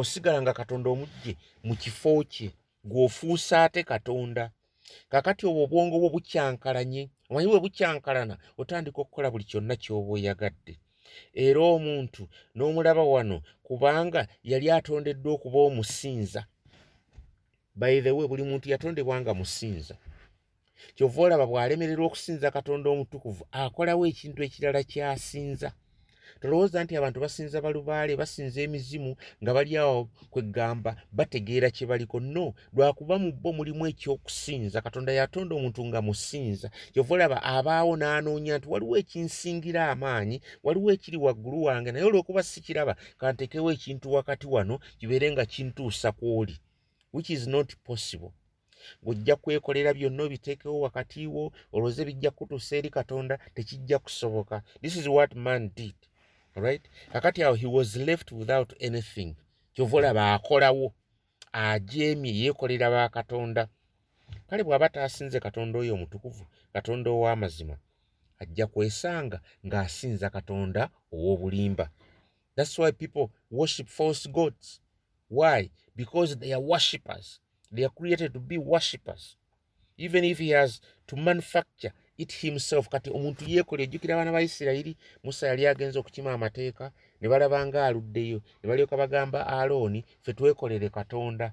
Osigala 0.00 0.38
nga 0.42 0.52
katonda 0.58 0.88
omugye 0.94 1.32
mu 1.66 1.74
kifo 1.82 2.12
kye 2.32 2.48
gw'ofuusa 2.90 3.56
ate 3.64 3.80
katonda. 3.92 4.44
Kakati 5.12 5.42
obwo 5.48 5.62
obwongo 5.64 5.96
bwo 5.98 6.10
bukyankalanye 6.14 7.02
omanyi 7.30 7.48
bwe 7.48 7.64
bukyankalana 7.64 8.34
otandika 8.60 8.98
okukola 9.00 9.32
buli 9.32 9.44
kyonna 9.50 9.74
ky'oba 9.82 10.10
oyagadde 10.16 10.74
era 11.34 11.60
omuntu 11.60 12.22
n'omulaba 12.54 13.02
wano 13.02 13.36
kubanga 13.66 14.20
yali 14.50 14.66
atondeddwa 14.76 15.30
okuba 15.36 15.58
omusinza. 15.68 16.42
Bayithe 17.80 18.10
we 18.16 18.28
buli 18.28 18.42
muntu 18.50 18.66
yatondebwa 18.72 19.20
nga 19.20 19.32
musinza. 19.34 19.96
Kyova 20.96 21.20
olaba 21.22 21.44
bw'alemererwa 21.50 22.06
okusinza 22.06 22.54
katonda 22.56 22.86
omutukuvu 22.90 23.42
akolawo 23.62 24.02
ekintu 24.10 24.40
ekirala 24.46 24.80
kyasinza 24.90 25.68
tolowooza 26.44 26.84
nti 26.84 26.96
abantu 26.96 27.20
basinza 27.24 27.60
balubaale 27.64 28.12
basinza 28.20 28.60
emizimu 28.66 29.16
nga 29.42 29.54
bali 29.56 29.76
awo 29.82 30.08
kwegamba 30.32 30.90
bategeera 31.12 31.70
kye 31.70 31.86
baliko. 31.86 32.20
No 32.20 32.46
lwakuba 32.74 33.16
mu 33.18 33.32
bo 33.32 33.50
mulimu 33.56 33.86
ekyokusinza. 33.92 34.84
Katonda 34.84 35.12
yatonda 35.18 35.52
omuntu 35.56 35.80
nga 35.88 36.00
musinza. 36.06 36.68
Kyova 36.92 37.14
olaba 37.14 37.38
abaawo 37.56 37.92
n'anoonya 37.96 38.58
nti 38.58 38.68
waliwo 38.72 38.94
ekinsingira 39.02 39.80
amaanyi 39.92 40.36
waliwo 40.64 40.88
ekiri 40.92 41.16
waggulu 41.24 41.58
wange 41.66 41.88
naye 41.92 42.04
olwokuba 42.04 42.42
sikiraba 42.50 42.92
kantekewo 43.20 43.68
ekintu 43.76 44.06
wakati 44.16 44.46
wano 44.54 44.74
kibeere 44.98 45.26
nga 45.32 45.44
kintuusa 45.52 46.12
kwoli 46.18 46.56
which 47.14 47.30
is 47.30 47.46
not 47.46 47.68
possible. 47.88 48.32
Ng'ojja 49.02 49.36
kwekolera 49.42 49.94
byonna 49.96 50.22
obiteekewo 50.28 50.76
wakati 50.86 51.26
wo 51.26 51.52
olwoze 51.72 52.04
bijja 52.04 52.30
kutuusa 52.36 52.76
eri 52.76 52.90
katonda 52.90 53.34
tekijja 53.54 53.98
kusoboka. 53.98 54.62
This 54.82 54.96
is 54.96 55.06
what 55.08 55.34
man 55.34 55.70
did 55.76 55.96
right 56.54 56.82
kakati 57.12 57.42
awo 57.42 57.54
he 57.54 57.66
was 57.66 57.96
left 57.96 58.32
without 58.32 58.72
anything. 58.80 59.36
Kyova 59.74 59.96
olaba 59.96 60.34
akolawo 60.34 60.94
ajeemye 61.52 62.32
yeekolera 62.34 62.90
ba 62.90 63.08
katonda. 63.08 63.68
Kale 64.48 64.62
bw'aba 64.64 64.88
taasinze 64.88 65.40
katonda 65.40 65.78
oyo 65.78 65.94
omutukuvu 65.94 66.46
katonda 66.72 67.10
ow'amazima 67.10 67.78
ajja 68.38 68.66
kwesanga 68.66 69.40
ng'asinza 69.66 70.30
katonda 70.30 70.90
ow'obulimba. 71.12 71.90
Thats 72.56 72.78
why 72.78 72.92
people 72.92 73.26
worship 73.50 73.88
false 73.88 74.28
gods. 74.28 74.80
Why? 75.28 75.70
Because 75.96 76.36
they 76.36 76.52
are 76.52 76.62
worshippers. 76.62 77.40
They 77.72 77.84
are 77.84 77.94
created 77.98 78.32
to 78.34 78.40
be 78.40 78.58
worshippers. 78.58 79.36
Even 79.96 80.24
if 80.24 80.38
he 80.38 80.50
has 80.50 80.80
to 81.06 81.16
manufacture 81.16 81.92
it 82.18 82.32
himself. 82.32 82.88
Kati 82.88 83.10
omuntu 83.10 83.44
yeekole 83.48 83.82
ejjukira 83.84 84.14
abaana 84.14 84.32
ba 84.32 84.42
isirayiri 84.42 84.96
musa 85.24 85.46
yali 85.48 85.66
agenza 85.66 86.00
okukima 86.00 86.32
amateeka 86.32 86.92
ne 87.20 87.28
balaba 87.28 87.66
nga 87.66 87.86
aluddeyo 87.86 88.40
ne 88.62 88.68
balyoka 88.68 88.96
bagamba 88.96 89.46
alooni 89.46 90.04
ffe 90.22 90.32
twekolere 90.32 90.88
katonda. 90.90 91.52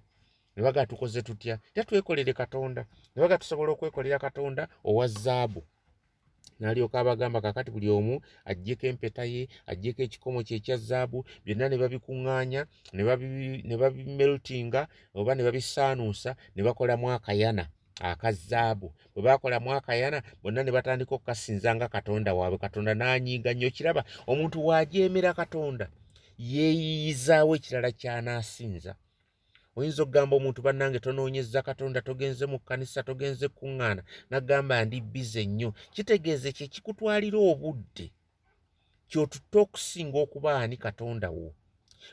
Ne 0.56 0.64
baga 0.64 0.86
tukoze 0.86 1.22
tutya? 1.22 1.60
Tya 1.74 1.84
twekolere 1.84 2.34
katonda. 2.34 2.86
Ne 3.16 3.22
baga 3.22 3.38
tusobola 3.38 3.72
okwekolera 3.72 4.20
katonda 4.20 4.68
owa 4.84 5.08
zaabu. 5.08 5.64
N'alyoka 6.60 7.00
abagamba 7.00 7.42
kakati 7.42 7.72
buli 7.72 7.90
omu 7.90 8.22
aggyeko 8.46 8.88
empeta 8.88 9.24
ye 9.26 9.50
aggyeko 9.66 10.02
ekikomo 10.02 10.44
kye 10.44 10.58
ekya 10.58 10.78
zaabu 10.78 11.26
byonna 11.46 11.70
ne 11.70 11.78
babikuŋŋaanya 11.82 12.62
ne 13.68 13.76
babimeltinga 13.78 14.88
oba 15.14 15.36
ne 15.36 15.44
babisaanuusa 15.44 16.36
ne 16.56 16.62
bakolamu 16.64 17.12
akayana 17.12 17.66
aka 18.12 18.32
zaabu 18.32 18.94
bwe 19.14 19.24
bakolamu 19.24 19.74
akayana 19.74 20.20
bonna 20.42 20.64
ne 20.64 20.72
batandika 20.72 21.16
okukasinza 21.16 21.76
nga 21.76 21.88
katonda 21.88 22.34
waabwe. 22.34 22.58
Katonda 22.58 22.92
n'anyiiga 22.96 23.54
nnyo. 23.54 23.70
Kiraba 23.76 24.04
omuntu 24.32 24.58
waajeemera 24.68 25.34
katonda 25.34 25.86
yeeyiyizaawo 26.38 27.52
ekirala 27.56 27.92
kyanaasinza. 28.00 28.94
Oyinza 29.76 30.04
okugamba 30.04 30.34
omuntu 30.36 30.60
bannange 30.66 31.00
tonoonyeza 31.00 31.62
katonda 31.70 32.02
togenze 32.02 32.46
mu 32.52 32.58
kkanisa 32.60 33.04
togenze 33.04 33.48
kuŋŋaana 33.58 34.02
nagamba 34.30 34.86
ndi 34.86 34.98
bize 35.14 35.44
nnyo. 35.46 35.70
Kitegeeze 35.94 36.50
kye 36.58 36.68
kikutwalira 36.74 37.40
obudde 37.52 38.08
kyotutta 39.10 39.58
okusinga 39.64 40.18
okuba 40.26 40.50
ani 40.62 40.78
katonda 40.78 41.30
wo 41.38 41.50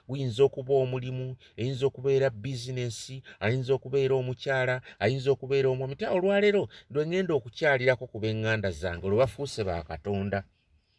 guyinza 0.09 0.45
okuba 0.45 0.73
omulimu 0.75 1.37
eyinza 1.57 1.85
okubeera 1.87 2.31
bizinensi 2.31 3.23
ayinza 3.45 3.73
okubeera 3.75 4.15
omukyala 4.21 4.75
ayinza 5.03 5.31
okubeera 5.31 5.69
omwami. 5.69 5.95
Ti 5.97 6.05
olwaleero 6.05 6.63
lwe 6.93 7.03
ŋŋenda 7.09 7.33
okukyalirako 7.35 8.05
ku 8.11 8.17
b'eŋŋanda 8.23 8.71
zange 8.81 9.05
olwe 9.07 9.19
bafuuse 9.23 9.65
ba 9.65 9.83
katonda. 9.83 10.41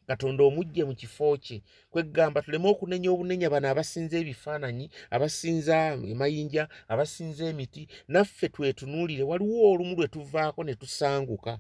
Omugje 0.10 0.84
mu 0.89 0.95
kifo 0.95 1.38
kye 1.38 1.62
kwegamba 1.91 2.41
tuleme 2.41 2.67
okunenya 2.73 3.10
obunenya. 3.13 3.47
Bano 3.54 3.67
abasinza 3.69 4.17
ebifaananyi 4.17 4.89
abasinza 5.15 5.75
emayinja 6.12 6.63
abasinza 6.91 7.45
emiti 7.52 7.88
naffe 8.08 8.49
twetunuulire. 8.49 9.23
Waliwo 9.30 9.71
olumu 9.71 9.93
lwe 9.95 10.08
tuvaako 10.08 10.63
ne 10.63 10.73
tusanguka 10.82 11.60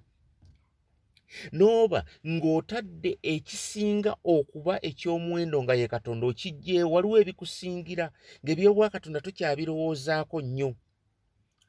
nooba 1.51 1.99
ng'otadde 2.27 3.11
ekisinga 3.33 4.11
okuba 4.35 4.73
eky'omuwendo 4.89 5.57
nga 5.63 5.73
ye 5.79 5.87
katonda 5.93 6.23
okijjeewo 6.31 6.91
waliwo 6.93 7.15
ebikusingira 7.21 8.05
ng'ebyobwakatonda 8.43 9.19
tukyabirowoozaako 9.25 10.37
nnyo. 10.45 10.71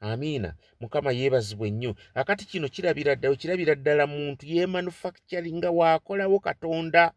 Amiina 0.01 0.51
mukama 0.81 1.11
yeebazibwa 1.13 1.67
ennyo 1.69 1.93
akati 2.21 2.45
kino 2.51 2.67
kirabira 2.75 3.13
ddala 3.17 3.37
kirabira 3.41 3.75
ddala 3.75 4.05
muntu 4.07 4.43
yemanufacturing 4.47 5.57
nga 5.61 5.71
waakolawo 5.79 6.39
katonda 6.41 7.13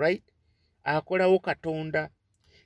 right? 0.00 0.24
Akolawo 0.84 1.38
katonda 1.38 2.10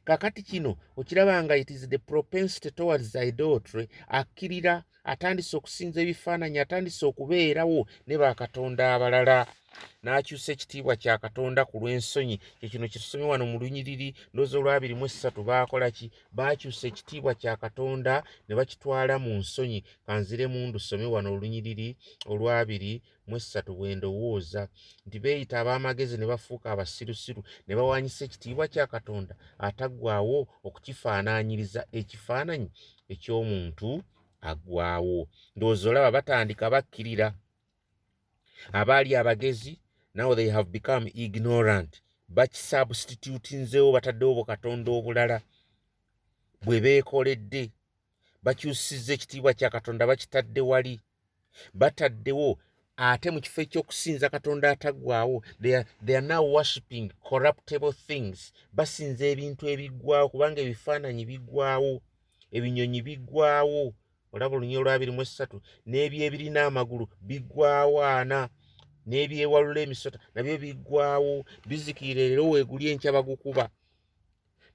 kakati 0.07 0.42
kino 0.42 0.73
okiraba 0.97 1.42
nga 1.42 1.57
it 1.57 1.71
is 1.71 1.88
the 1.88 1.99
propensity 1.99 2.71
towards 2.71 3.14
idolatry 3.29 3.85
akkirira 4.09 4.75
atandise 5.05 5.53
okusinza 5.57 5.99
ebifaananyi 6.01 6.59
atandise 6.64 7.03
okubeerawo 7.11 7.81
ne 8.07 8.14
bakatonda 8.23 8.85
abalala 8.95 9.38
n'akyusa 10.03 10.53
ekitiibwa 10.55 10.95
kya 11.03 11.15
katonda 11.19 11.65
ku 11.69 11.77
lw'ensonyi. 11.81 12.37
Kyekino 12.59 12.87
kyetusome 12.89 13.25
wano 13.31 13.45
mu 13.51 13.57
lunyiriri 13.61 14.09
ndoozi 14.33 14.55
olwabiri 14.57 14.95
mu 14.95 15.05
essatu 15.11 15.41
baakola 15.49 15.91
ki? 15.91 16.07
Baakyusa 16.37 16.85
ekitiibwa 16.91 17.33
kya 17.41 17.57
katonda 17.57 18.15
ne 18.49 18.53
bakitwala 18.59 19.15
mu 19.19 19.33
nsonyi. 19.43 19.81
Kanzire 20.07 20.47
mundu 20.47 20.79
some 20.79 21.07
wano 21.15 21.29
olunyiriri 21.35 21.89
olwabiri 22.31 23.03
mu 23.27 23.37
essatu 23.37 23.71
bwe 23.77 23.95
ndowooza. 23.99 24.69
Nti 25.07 25.19
beeyita 25.23 25.61
ab'amagezi 25.61 26.17
ne 26.19 26.27
bafuuka 26.27 26.67
abasirusiru 26.71 27.43
ne 27.67 27.73
bawaanyisa 27.79 28.25
ekitiibwa 28.25 28.69
kya 28.69 28.87
katonda 28.87 29.35
ataggwawo 29.59 30.39
okukifaanaanyiriza 30.67 31.81
ekifaananyi 32.01 32.69
eky'omuntu 33.12 33.91
aggwawo 34.51 35.29
ndowooza 35.57 35.91
olaba 35.91 36.11
batandika 36.17 36.71
bakkirira 36.75 37.29
abaali 38.73 39.16
abagezi 39.16 39.79
now 40.14 40.35
they 40.35 40.49
have 40.51 40.71
become 40.71 41.11
ignorant. 41.14 42.03
Bakisubstitutinzewo 42.29 43.92
bataddewo 43.92 44.35
bukatonda 44.35 44.92
obulala. 44.92 45.40
Bwe 46.64 46.81
beekoledde 46.81 47.71
bakyusiza 48.42 49.12
ekitiibwa 49.14 49.55
kya 49.55 49.71
katonda 49.71 50.07
bakitadde 50.07 50.61
wali. 50.61 51.01
Bataddewo 51.75 52.59
ate 52.97 53.31
mu 53.31 53.40
kifo 53.40 53.61
ekyokusinza 53.61 54.29
katonda 54.29 54.71
ataggwawo 54.71 55.45
they 55.61 56.16
are 56.16 56.27
now 56.27 56.45
worshiping 56.55 57.12
corruptable 57.29 57.92
things. 57.92 58.53
Basinza 58.73 59.27
ebintu 59.27 59.69
ebiggwawo 59.69 60.29
kubanga 60.29 60.61
ebifaananyi 60.61 61.25
biggwawo 61.31 61.92
ebinyonyi 62.57 63.03
biggwawo 63.03 63.95
olaba 64.37 64.57
olunyi 64.57 64.77
olwabiri 64.77 65.12
mu 65.16 65.22
esatu 65.27 65.57
n'ebyebirina 65.88 66.61
amagulu 66.68 67.05
biggwawo 67.29 67.99
ana 68.05 68.40
n'ebyewalula 69.09 69.81
emisota 69.87 70.18
nabyo 70.35 70.55
biggwawo 70.62 71.33
bizikiire 71.68 72.22
leero 72.29 72.44
weeguli 72.53 72.85
enkya 72.90 73.16
bagukuba. 73.16 73.66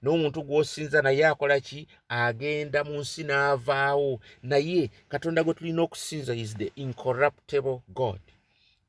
N'omuntu 0.02 0.39
gw'osinza 0.47 1.00
naye 1.06 1.24
akola 1.32 1.58
ki? 1.67 1.80
Agenda 2.10 2.80
mu 2.88 2.95
nsi 3.04 3.21
n'avaawo. 3.30 4.12
Naye 4.50 4.89
katonda 5.12 5.43
gwe 5.43 5.54
tulina 5.58 5.82
okusinza 5.86 6.34
is 6.43 6.52
the 6.58 6.67
incorruptable 6.84 7.78
god. 8.00 8.21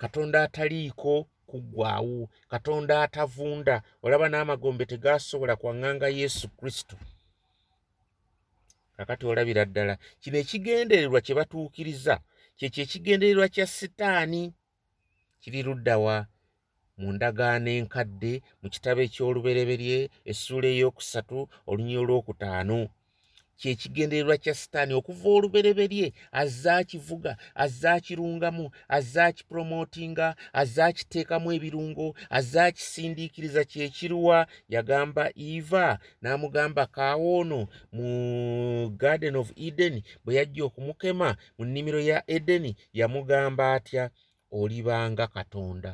Katonda 0.03 0.43
ataliiko 0.43 1.27
kuggwawo 1.49 2.29
katonda 2.53 3.03
atavunda. 3.05 3.83
Olaba 4.05 4.27
n'amagombe 4.29 4.85
tegasobola 4.87 5.55
kwaŋŋanga 5.61 6.09
yesu 6.09 6.49
kristo 6.59 6.97
kakati 9.03 9.27
olabira 9.27 9.65
ddala. 9.67 9.95
Kino 10.23 10.37
ekigendererwa 10.39 11.19
kye 11.21 11.35
batuukiriza 11.35 12.15
kyekyo 12.57 12.81
ekigendererwa 12.87 13.47
kya 13.55 13.67
sitaani 13.67 14.43
kiri 15.43 15.61
luddawa 15.67 16.27
mu 17.01 17.13
ndagaano 17.13 17.71
enkadde 17.81 18.33
mu 18.63 18.69
kitabo 18.71 19.01
eky'olubereberye 19.07 19.99
essuula 20.31 20.69
ey'okusatu 20.71 21.39
olunyi 21.71 21.97
olw'okutaano 22.03 22.79
kyekigendererwa 23.63 24.37
kya 24.43 24.55
sitaani 24.55 24.93
okuva 25.01 25.29
olubereberye 25.37 26.07
azaakivuga 26.43 27.33
azaakirungamu 27.65 28.65
azaakipuromootinga 28.97 30.27
azaakiteekamu 30.63 31.49
ebirungo 31.57 32.07
azaakisindiikiriza 32.39 33.63
kyekiruwa 33.71 34.39
yagamba 34.75 35.25
eva 35.51 35.87
n'amugamba 36.23 36.85
kaawoono 36.95 37.61
mu 37.97 38.09
garden 39.01 39.37
of 39.43 39.49
eden 39.67 39.95
bwe 40.25 40.33
yajja 40.39 40.63
okumukema 40.69 41.29
mu 41.57 41.63
nnimiro 41.67 42.01
ya 42.11 42.19
edeni 42.37 42.71
yamugamba 42.99 43.65
atya 43.77 44.05
olibanga 44.59 45.27
katonda. 45.27 45.93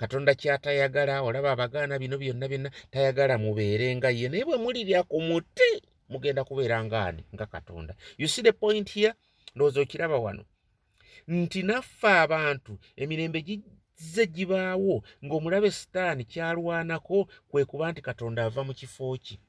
Katonda 0.00 0.34
kyatayagala 0.40 1.14
olaba 1.26 1.50
abagaana 1.52 1.94
bino 1.98 2.16
byonna 2.22 2.46
byonna 2.50 2.70
tayagala 2.92 3.34
mubeerenga 3.44 4.08
ye 4.18 4.28
naye 4.28 4.44
bwe 4.44 4.56
mulirya 4.64 5.00
ku 5.10 5.18
muti 5.28 5.70
mugenda 6.08 6.44
kubeera 6.44 6.84
ngaani 6.84 7.24
nga 7.34 7.46
katonda. 7.46 7.94
You 8.18 8.28
see 8.28 8.42
the 8.42 8.52
point 8.52 8.90
here? 8.90 9.14
Ndowooza 9.54 9.80
okiraba 9.80 10.18
wano. 10.18 10.44
Nti 11.28 11.62
naffe 11.62 12.08
abantu 12.08 12.78
emirembe 12.96 13.42
gizze 13.42 14.26
gibaawo 14.26 15.02
ng'omulabe 15.24 15.70
sitaani 15.70 16.24
kyalwanako 16.24 17.28
kwe 17.48 17.64
kuba 17.64 17.90
nti 17.92 18.00
katonda 18.02 18.44
ava 18.44 18.64
mu 18.64 18.74
kifo 18.74 19.16
ki? 19.24 19.40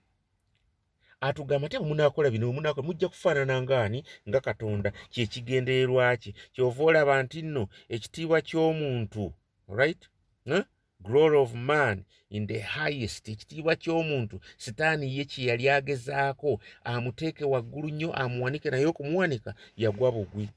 Atugamba 1.21 1.69
te 1.69 1.79
bwemunaakola 1.79 2.29
bino 2.29 2.45
bwemunaakola 2.47 2.87
mujja 2.87 3.09
kufaanana 3.09 3.61
ngaani 3.61 3.99
nga 4.29 4.39
katonda? 4.41 4.89
Kyekigendererwa 5.11 6.17
kye 6.17 6.33
kyova 6.53 6.83
olaba 6.83 7.23
nti 7.23 7.41
nno 7.41 7.63
ekitiibwa 7.89 8.41
ky'omuntu 8.41 9.33
right? 9.67 10.01
Huh? 10.45 10.63
Glory 11.07 11.37
of 11.37 11.53
man 11.53 12.05
in 12.29 12.47
the 12.47 12.59
highest. 12.59 13.29
Ekitiibwa 13.29 13.75
ky'omuntu 13.75 14.39
sitaani 14.57 15.17
ye 15.17 15.25
kye 15.25 15.45
yali 15.49 15.69
agezaako 15.69 16.59
amuteeke 16.83 17.45
waggulu 17.45 17.89
nnyo 17.89 18.09
amuwanike 18.21 18.69
naye 18.69 18.85
okumuwanika 18.85 19.51
yagwa 19.77 20.11
bugwi. 20.11 20.49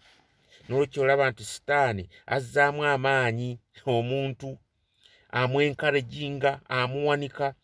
Nolwekyolaba 0.68 1.30
nti 1.30 1.44
sitaani 1.44 2.04
azzaamu 2.34 2.84
amaanyi 2.84 3.50
omuntu 3.86 4.58
amwenkarejinga 5.40 6.60
amuwanika. 6.78 7.54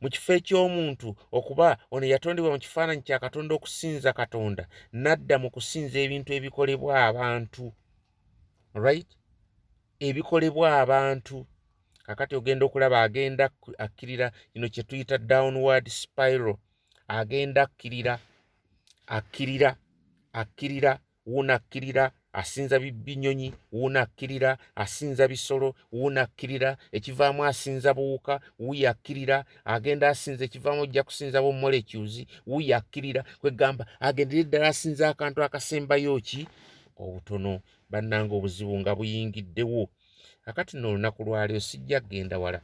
Mu 0.00 0.08
kifo 0.12 0.32
eky'omuntu 0.38 1.08
okuba 1.38 1.68
ono 1.94 2.06
yatondebwa 2.12 2.50
mu 2.54 2.58
kifaananyi 2.64 3.02
kya 3.06 3.18
katonda 3.24 3.52
okusinza 3.54 4.10
katonda 4.20 4.64
nadda 4.92 5.36
mu 5.42 5.48
kusinza 5.54 5.98
ebintu 6.04 6.30
ebikolebwa 6.38 6.92
abantu. 7.08 7.64
Right 8.86 9.10
ebikolebwa 10.00 10.66
abantu 10.82 11.46
kakati 12.06 12.34
ogenda 12.36 12.64
okulaba 12.66 13.02
agenda 13.02 13.50
akkirira 13.78 14.26
kino 14.52 14.68
kye 14.68 14.82
tuyita 14.82 15.18
downward 15.18 15.88
spiral. 15.88 16.56
Agenda 17.08 17.62
akkirira 17.62 18.18
akkirira 19.06 19.76
akkirira 20.32 20.98
wuuno 21.26 21.52
akkirira 21.54 22.12
asinza 22.32 22.78
binyonyi 22.78 23.52
wuuno 23.72 24.00
akkirira 24.00 24.58
asinza 24.74 25.28
bisolo 25.28 25.74
wuuno 25.92 26.20
akkirira 26.20 26.76
ekivaamu 26.92 27.44
asinza 27.44 27.94
buwuka 27.94 28.40
wuuyo 28.58 28.90
akkirira 28.90 29.44
agenda 29.64 30.08
asinza 30.08 30.44
ekivaamu 30.44 30.80
ojja 30.82 31.02
kusinza 31.02 31.42
bomolecules 31.42 32.26
wuuyo 32.46 32.76
akkirira. 32.76 33.24
Kwegamba 33.40 33.86
agendera 34.00 34.40
eddala 34.40 34.68
asinza 34.68 35.08
akantu 35.08 35.42
akasembayo 35.44 36.20
ki? 36.20 36.48
Obutono. 36.96 37.60
Bannanga 37.90 38.34
obuzibu 38.34 38.74
nga 38.80 38.94
buyingiddewo 38.94 39.88
akati 40.46 40.76
nno 40.76 40.88
olunaku 40.88 41.24
lwaliro 41.24 41.60
sijja 41.60 42.00
kgenda 42.00 42.38
wala 42.38 42.60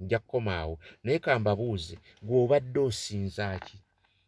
nja 0.00 0.18
kkomaawo 0.18 0.78
naye 1.04 1.18
kambabuuze 1.18 1.98
gweobadde 2.22 2.80
osinza 2.80 3.58
ki? 3.66 3.78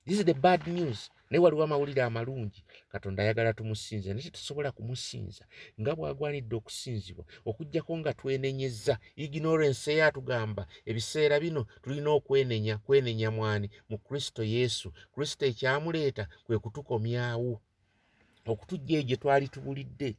This 0.06 0.18
is 0.18 0.24
the 0.24 0.34
bad 0.34 0.66
news. 0.66 1.10
Naye 1.30 1.42
waliwo 1.44 1.62
amawulire 1.64 2.02
amalungi. 2.02 2.64
Katonda 2.88 3.22
ayagala 3.22 3.52
tumusinze 3.52 4.08
naye 4.14 4.22
tetusobola 4.22 4.72
kumusinza 4.72 5.44
nga 5.80 5.96
bwagwanidde 5.96 6.56
okusinzibwa 6.56 7.24
okugjako 7.44 7.92
nga 7.98 8.12
twenenyeza 8.18 8.94
ignorance 9.16 9.92
eyo 9.92 10.04
atugamba 10.06 10.62
ebiseera 10.90 11.40
bino 11.40 11.66
tulina 11.82 12.10
okwenenya 12.18 12.74
kwenenya 12.78 13.30
mwani? 13.30 13.66
Mu 13.88 13.98
kristo 13.98 14.42
yesu. 14.56 14.92
Kristo 15.14 15.42
ekyamuleeta 15.50 16.24
kwe 16.44 16.58
kutukomyawo. 16.58 17.60
Okutujja 18.52 18.98
egye 18.98 19.16
twali 19.16 19.48
tubulidde 19.48 20.10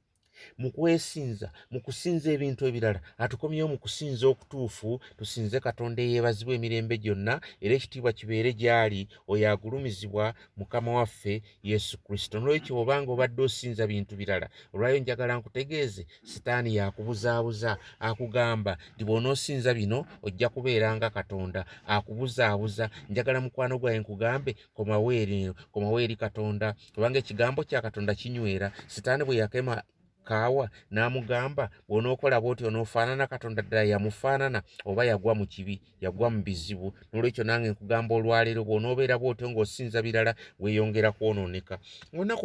mu 0.58 0.71
kwesinza 0.71 1.52
mu 1.71 1.80
kusinza 1.82 2.32
ebintu 2.32 2.65
ebirala. 2.69 3.00
Atukomyewo 3.17 3.67
mu 3.74 3.78
kusinza 3.78 4.28
okutuufu 4.28 5.00
tusinze 5.17 5.60
katonda 5.60 6.02
eyeebazibwa 6.04 6.54
emirembe 6.56 6.98
gyonna 6.98 7.41
era 7.62 7.74
ekitiibwa 7.76 8.12
kibeere 8.13 8.54
gy'ali 8.54 9.08
oyo 9.28 9.45
agulumizibwa 9.52 10.34
mukama 10.58 10.91
waffe 10.98 11.41
yesu 11.63 11.98
kristo. 11.98 12.39
Nolwekyo 12.39 12.78
obanga 12.82 13.12
obadde 13.12 13.41
osinza 13.41 13.88
bintu 13.88 14.15
birala 14.15 14.48
olwayo 14.74 15.00
njagala 15.00 15.38
nkutegeeze 15.38 16.08
sitaani 16.24 16.76
yakubuzaabuza 16.76 17.78
akugamba 18.00 18.78
nti 18.95 19.04
bw'onoosinza 19.08 19.74
bino 19.74 20.06
ojja 20.26 20.50
kubeera 20.50 20.95
nga 20.95 21.10
katonda. 21.10 21.65
Akubuzaabuza 21.88 22.89
njagala 23.10 23.41
mukwano 23.41 23.78
gwaye 23.80 24.00
nkugambe 24.00 24.56
komaweeri 24.74 25.54
komaweeri 25.71 26.15
katonda. 26.15 26.76
Kubanga 26.93 27.19
ekigambo 27.19 27.63
kya 27.63 27.82
katonda 27.82 28.15
kinywera 28.15 28.71
sitaani 28.88 29.24
bwe 29.24 29.36
yakema 29.36 29.84
kaawa 30.27 30.65
n'amugamba 30.93 31.63
bw'onookola 31.88 32.41
bwoti 32.43 32.63
onoofaanana 32.69 33.27
katonda 33.31 33.61
ddala 33.61 33.83
yamufaanana 33.93 34.59
oba 34.89 35.01
yagwa 35.09 35.33
mu 35.39 35.45
kibi 35.53 35.75
yagwa 36.03 36.27
mu 36.33 36.39
bizibu. 36.45 36.88
N'olwekyo 37.09 37.43
nange 37.47 37.69
nkugamba 37.71 38.11
olwaleero 38.17 38.61
bw'onoobeera 38.67 39.15
bwotyo 39.21 39.45
ng'osinza 39.49 40.01
birala 40.05 40.31
weeyongera 40.59 41.09
kwonooneka. 41.17 41.75
Olunaku 42.13 42.43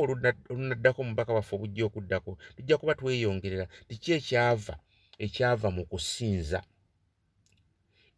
olunaddako 0.51 1.01
mubaka 1.09 1.33
waffe 1.37 1.53
obujja 1.57 1.85
okuddako 1.89 2.31
tujja 2.57 2.77
kuba 2.79 2.95
tweyongerera 2.95 3.67
tiki 3.89 4.13
ekyava 4.19 4.75
ekyava 5.25 5.69
mu 5.77 5.83
kusinza 5.91 6.61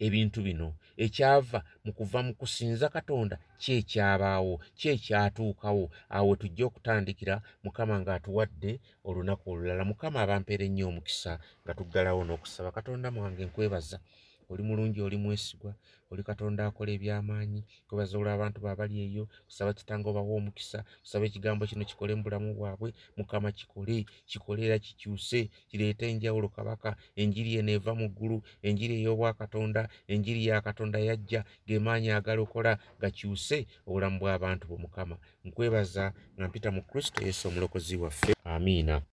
ebintu 0.07 0.39
bino. 0.47 0.69
Ekyava 1.05 1.61
mu 1.85 1.91
kuva 1.99 2.19
mu 2.27 2.33
kusinza 2.41 2.87
katonda 2.97 3.37
kyekyabaawo 3.63 4.55
kyekyatuukawo 4.79 5.85
awo 6.17 6.31
tujja 6.41 6.65
okutandikira 6.69 7.35
mukama 7.65 7.95
ng'atuwadde 8.01 8.73
olunaku 9.09 9.45
olulala. 9.53 9.83
Mukama 9.91 10.19
abampeera 10.25 10.65
ennyo 10.69 10.85
omukisa 10.91 11.33
nga 11.63 11.73
tuggalawo 11.79 12.21
n'okusaba. 12.25 12.69
Katonda 12.77 13.09
mwange 13.15 13.43
nkwebaza 13.49 13.99
oli 14.51 14.63
mulungi 14.63 15.01
oli 15.01 15.17
mwesigwa 15.17 15.75
oli 16.11 16.23
katonda 16.23 16.67
akola 16.67 16.91
ebyamaanyi 16.93 17.65
kwebaza 17.89 18.19
olw 18.19 18.29
abantu 18.31 18.59
baabali 18.61 18.95
eyo 19.05 19.25
kusaba 19.47 19.73
kitanga 19.73 20.09
obawa 20.11 20.37
omukisa 20.37 20.85
kusaba 21.03 21.25
ekigambo 21.27 21.67
kino 21.67 21.85
kikole 21.85 22.15
mu 22.15 22.23
bulamu 22.23 22.55
bwabwe 22.55 22.93
mukama 23.17 23.49
kikole 23.53 24.05
kikole 24.31 24.61
era 24.67 24.79
kikyuse 24.79 25.51
kireeta 25.69 26.07
enjawulo 26.07 26.49
kabaka 26.49 26.97
enjiri 27.17 27.57
eno 27.61 27.73
eva 27.73 27.93
mu 27.95 28.07
ggulu 28.13 28.43
enjiri 28.63 28.95
ey'obwakatonda 29.01 29.89
enjiri 30.13 30.47
ya 30.47 30.61
katonda 30.61 30.99
yajja 30.99 31.45
gemaanyi 31.67 32.11
agalokola 32.13 32.79
gakyuse 33.01 33.67
obulamu 33.87 34.19
bw'abantu 34.21 34.65
bwe 34.69 34.79
mukama. 34.85 35.17
Nkwebaza 35.45 36.13
nga 36.37 36.49
mpita 36.49 36.71
mu 36.71 36.83
kristo 36.83 37.19
yesu 37.27 37.49
omulokozi 37.49 37.97
waffe. 37.97 38.33
Amiina 38.45 39.03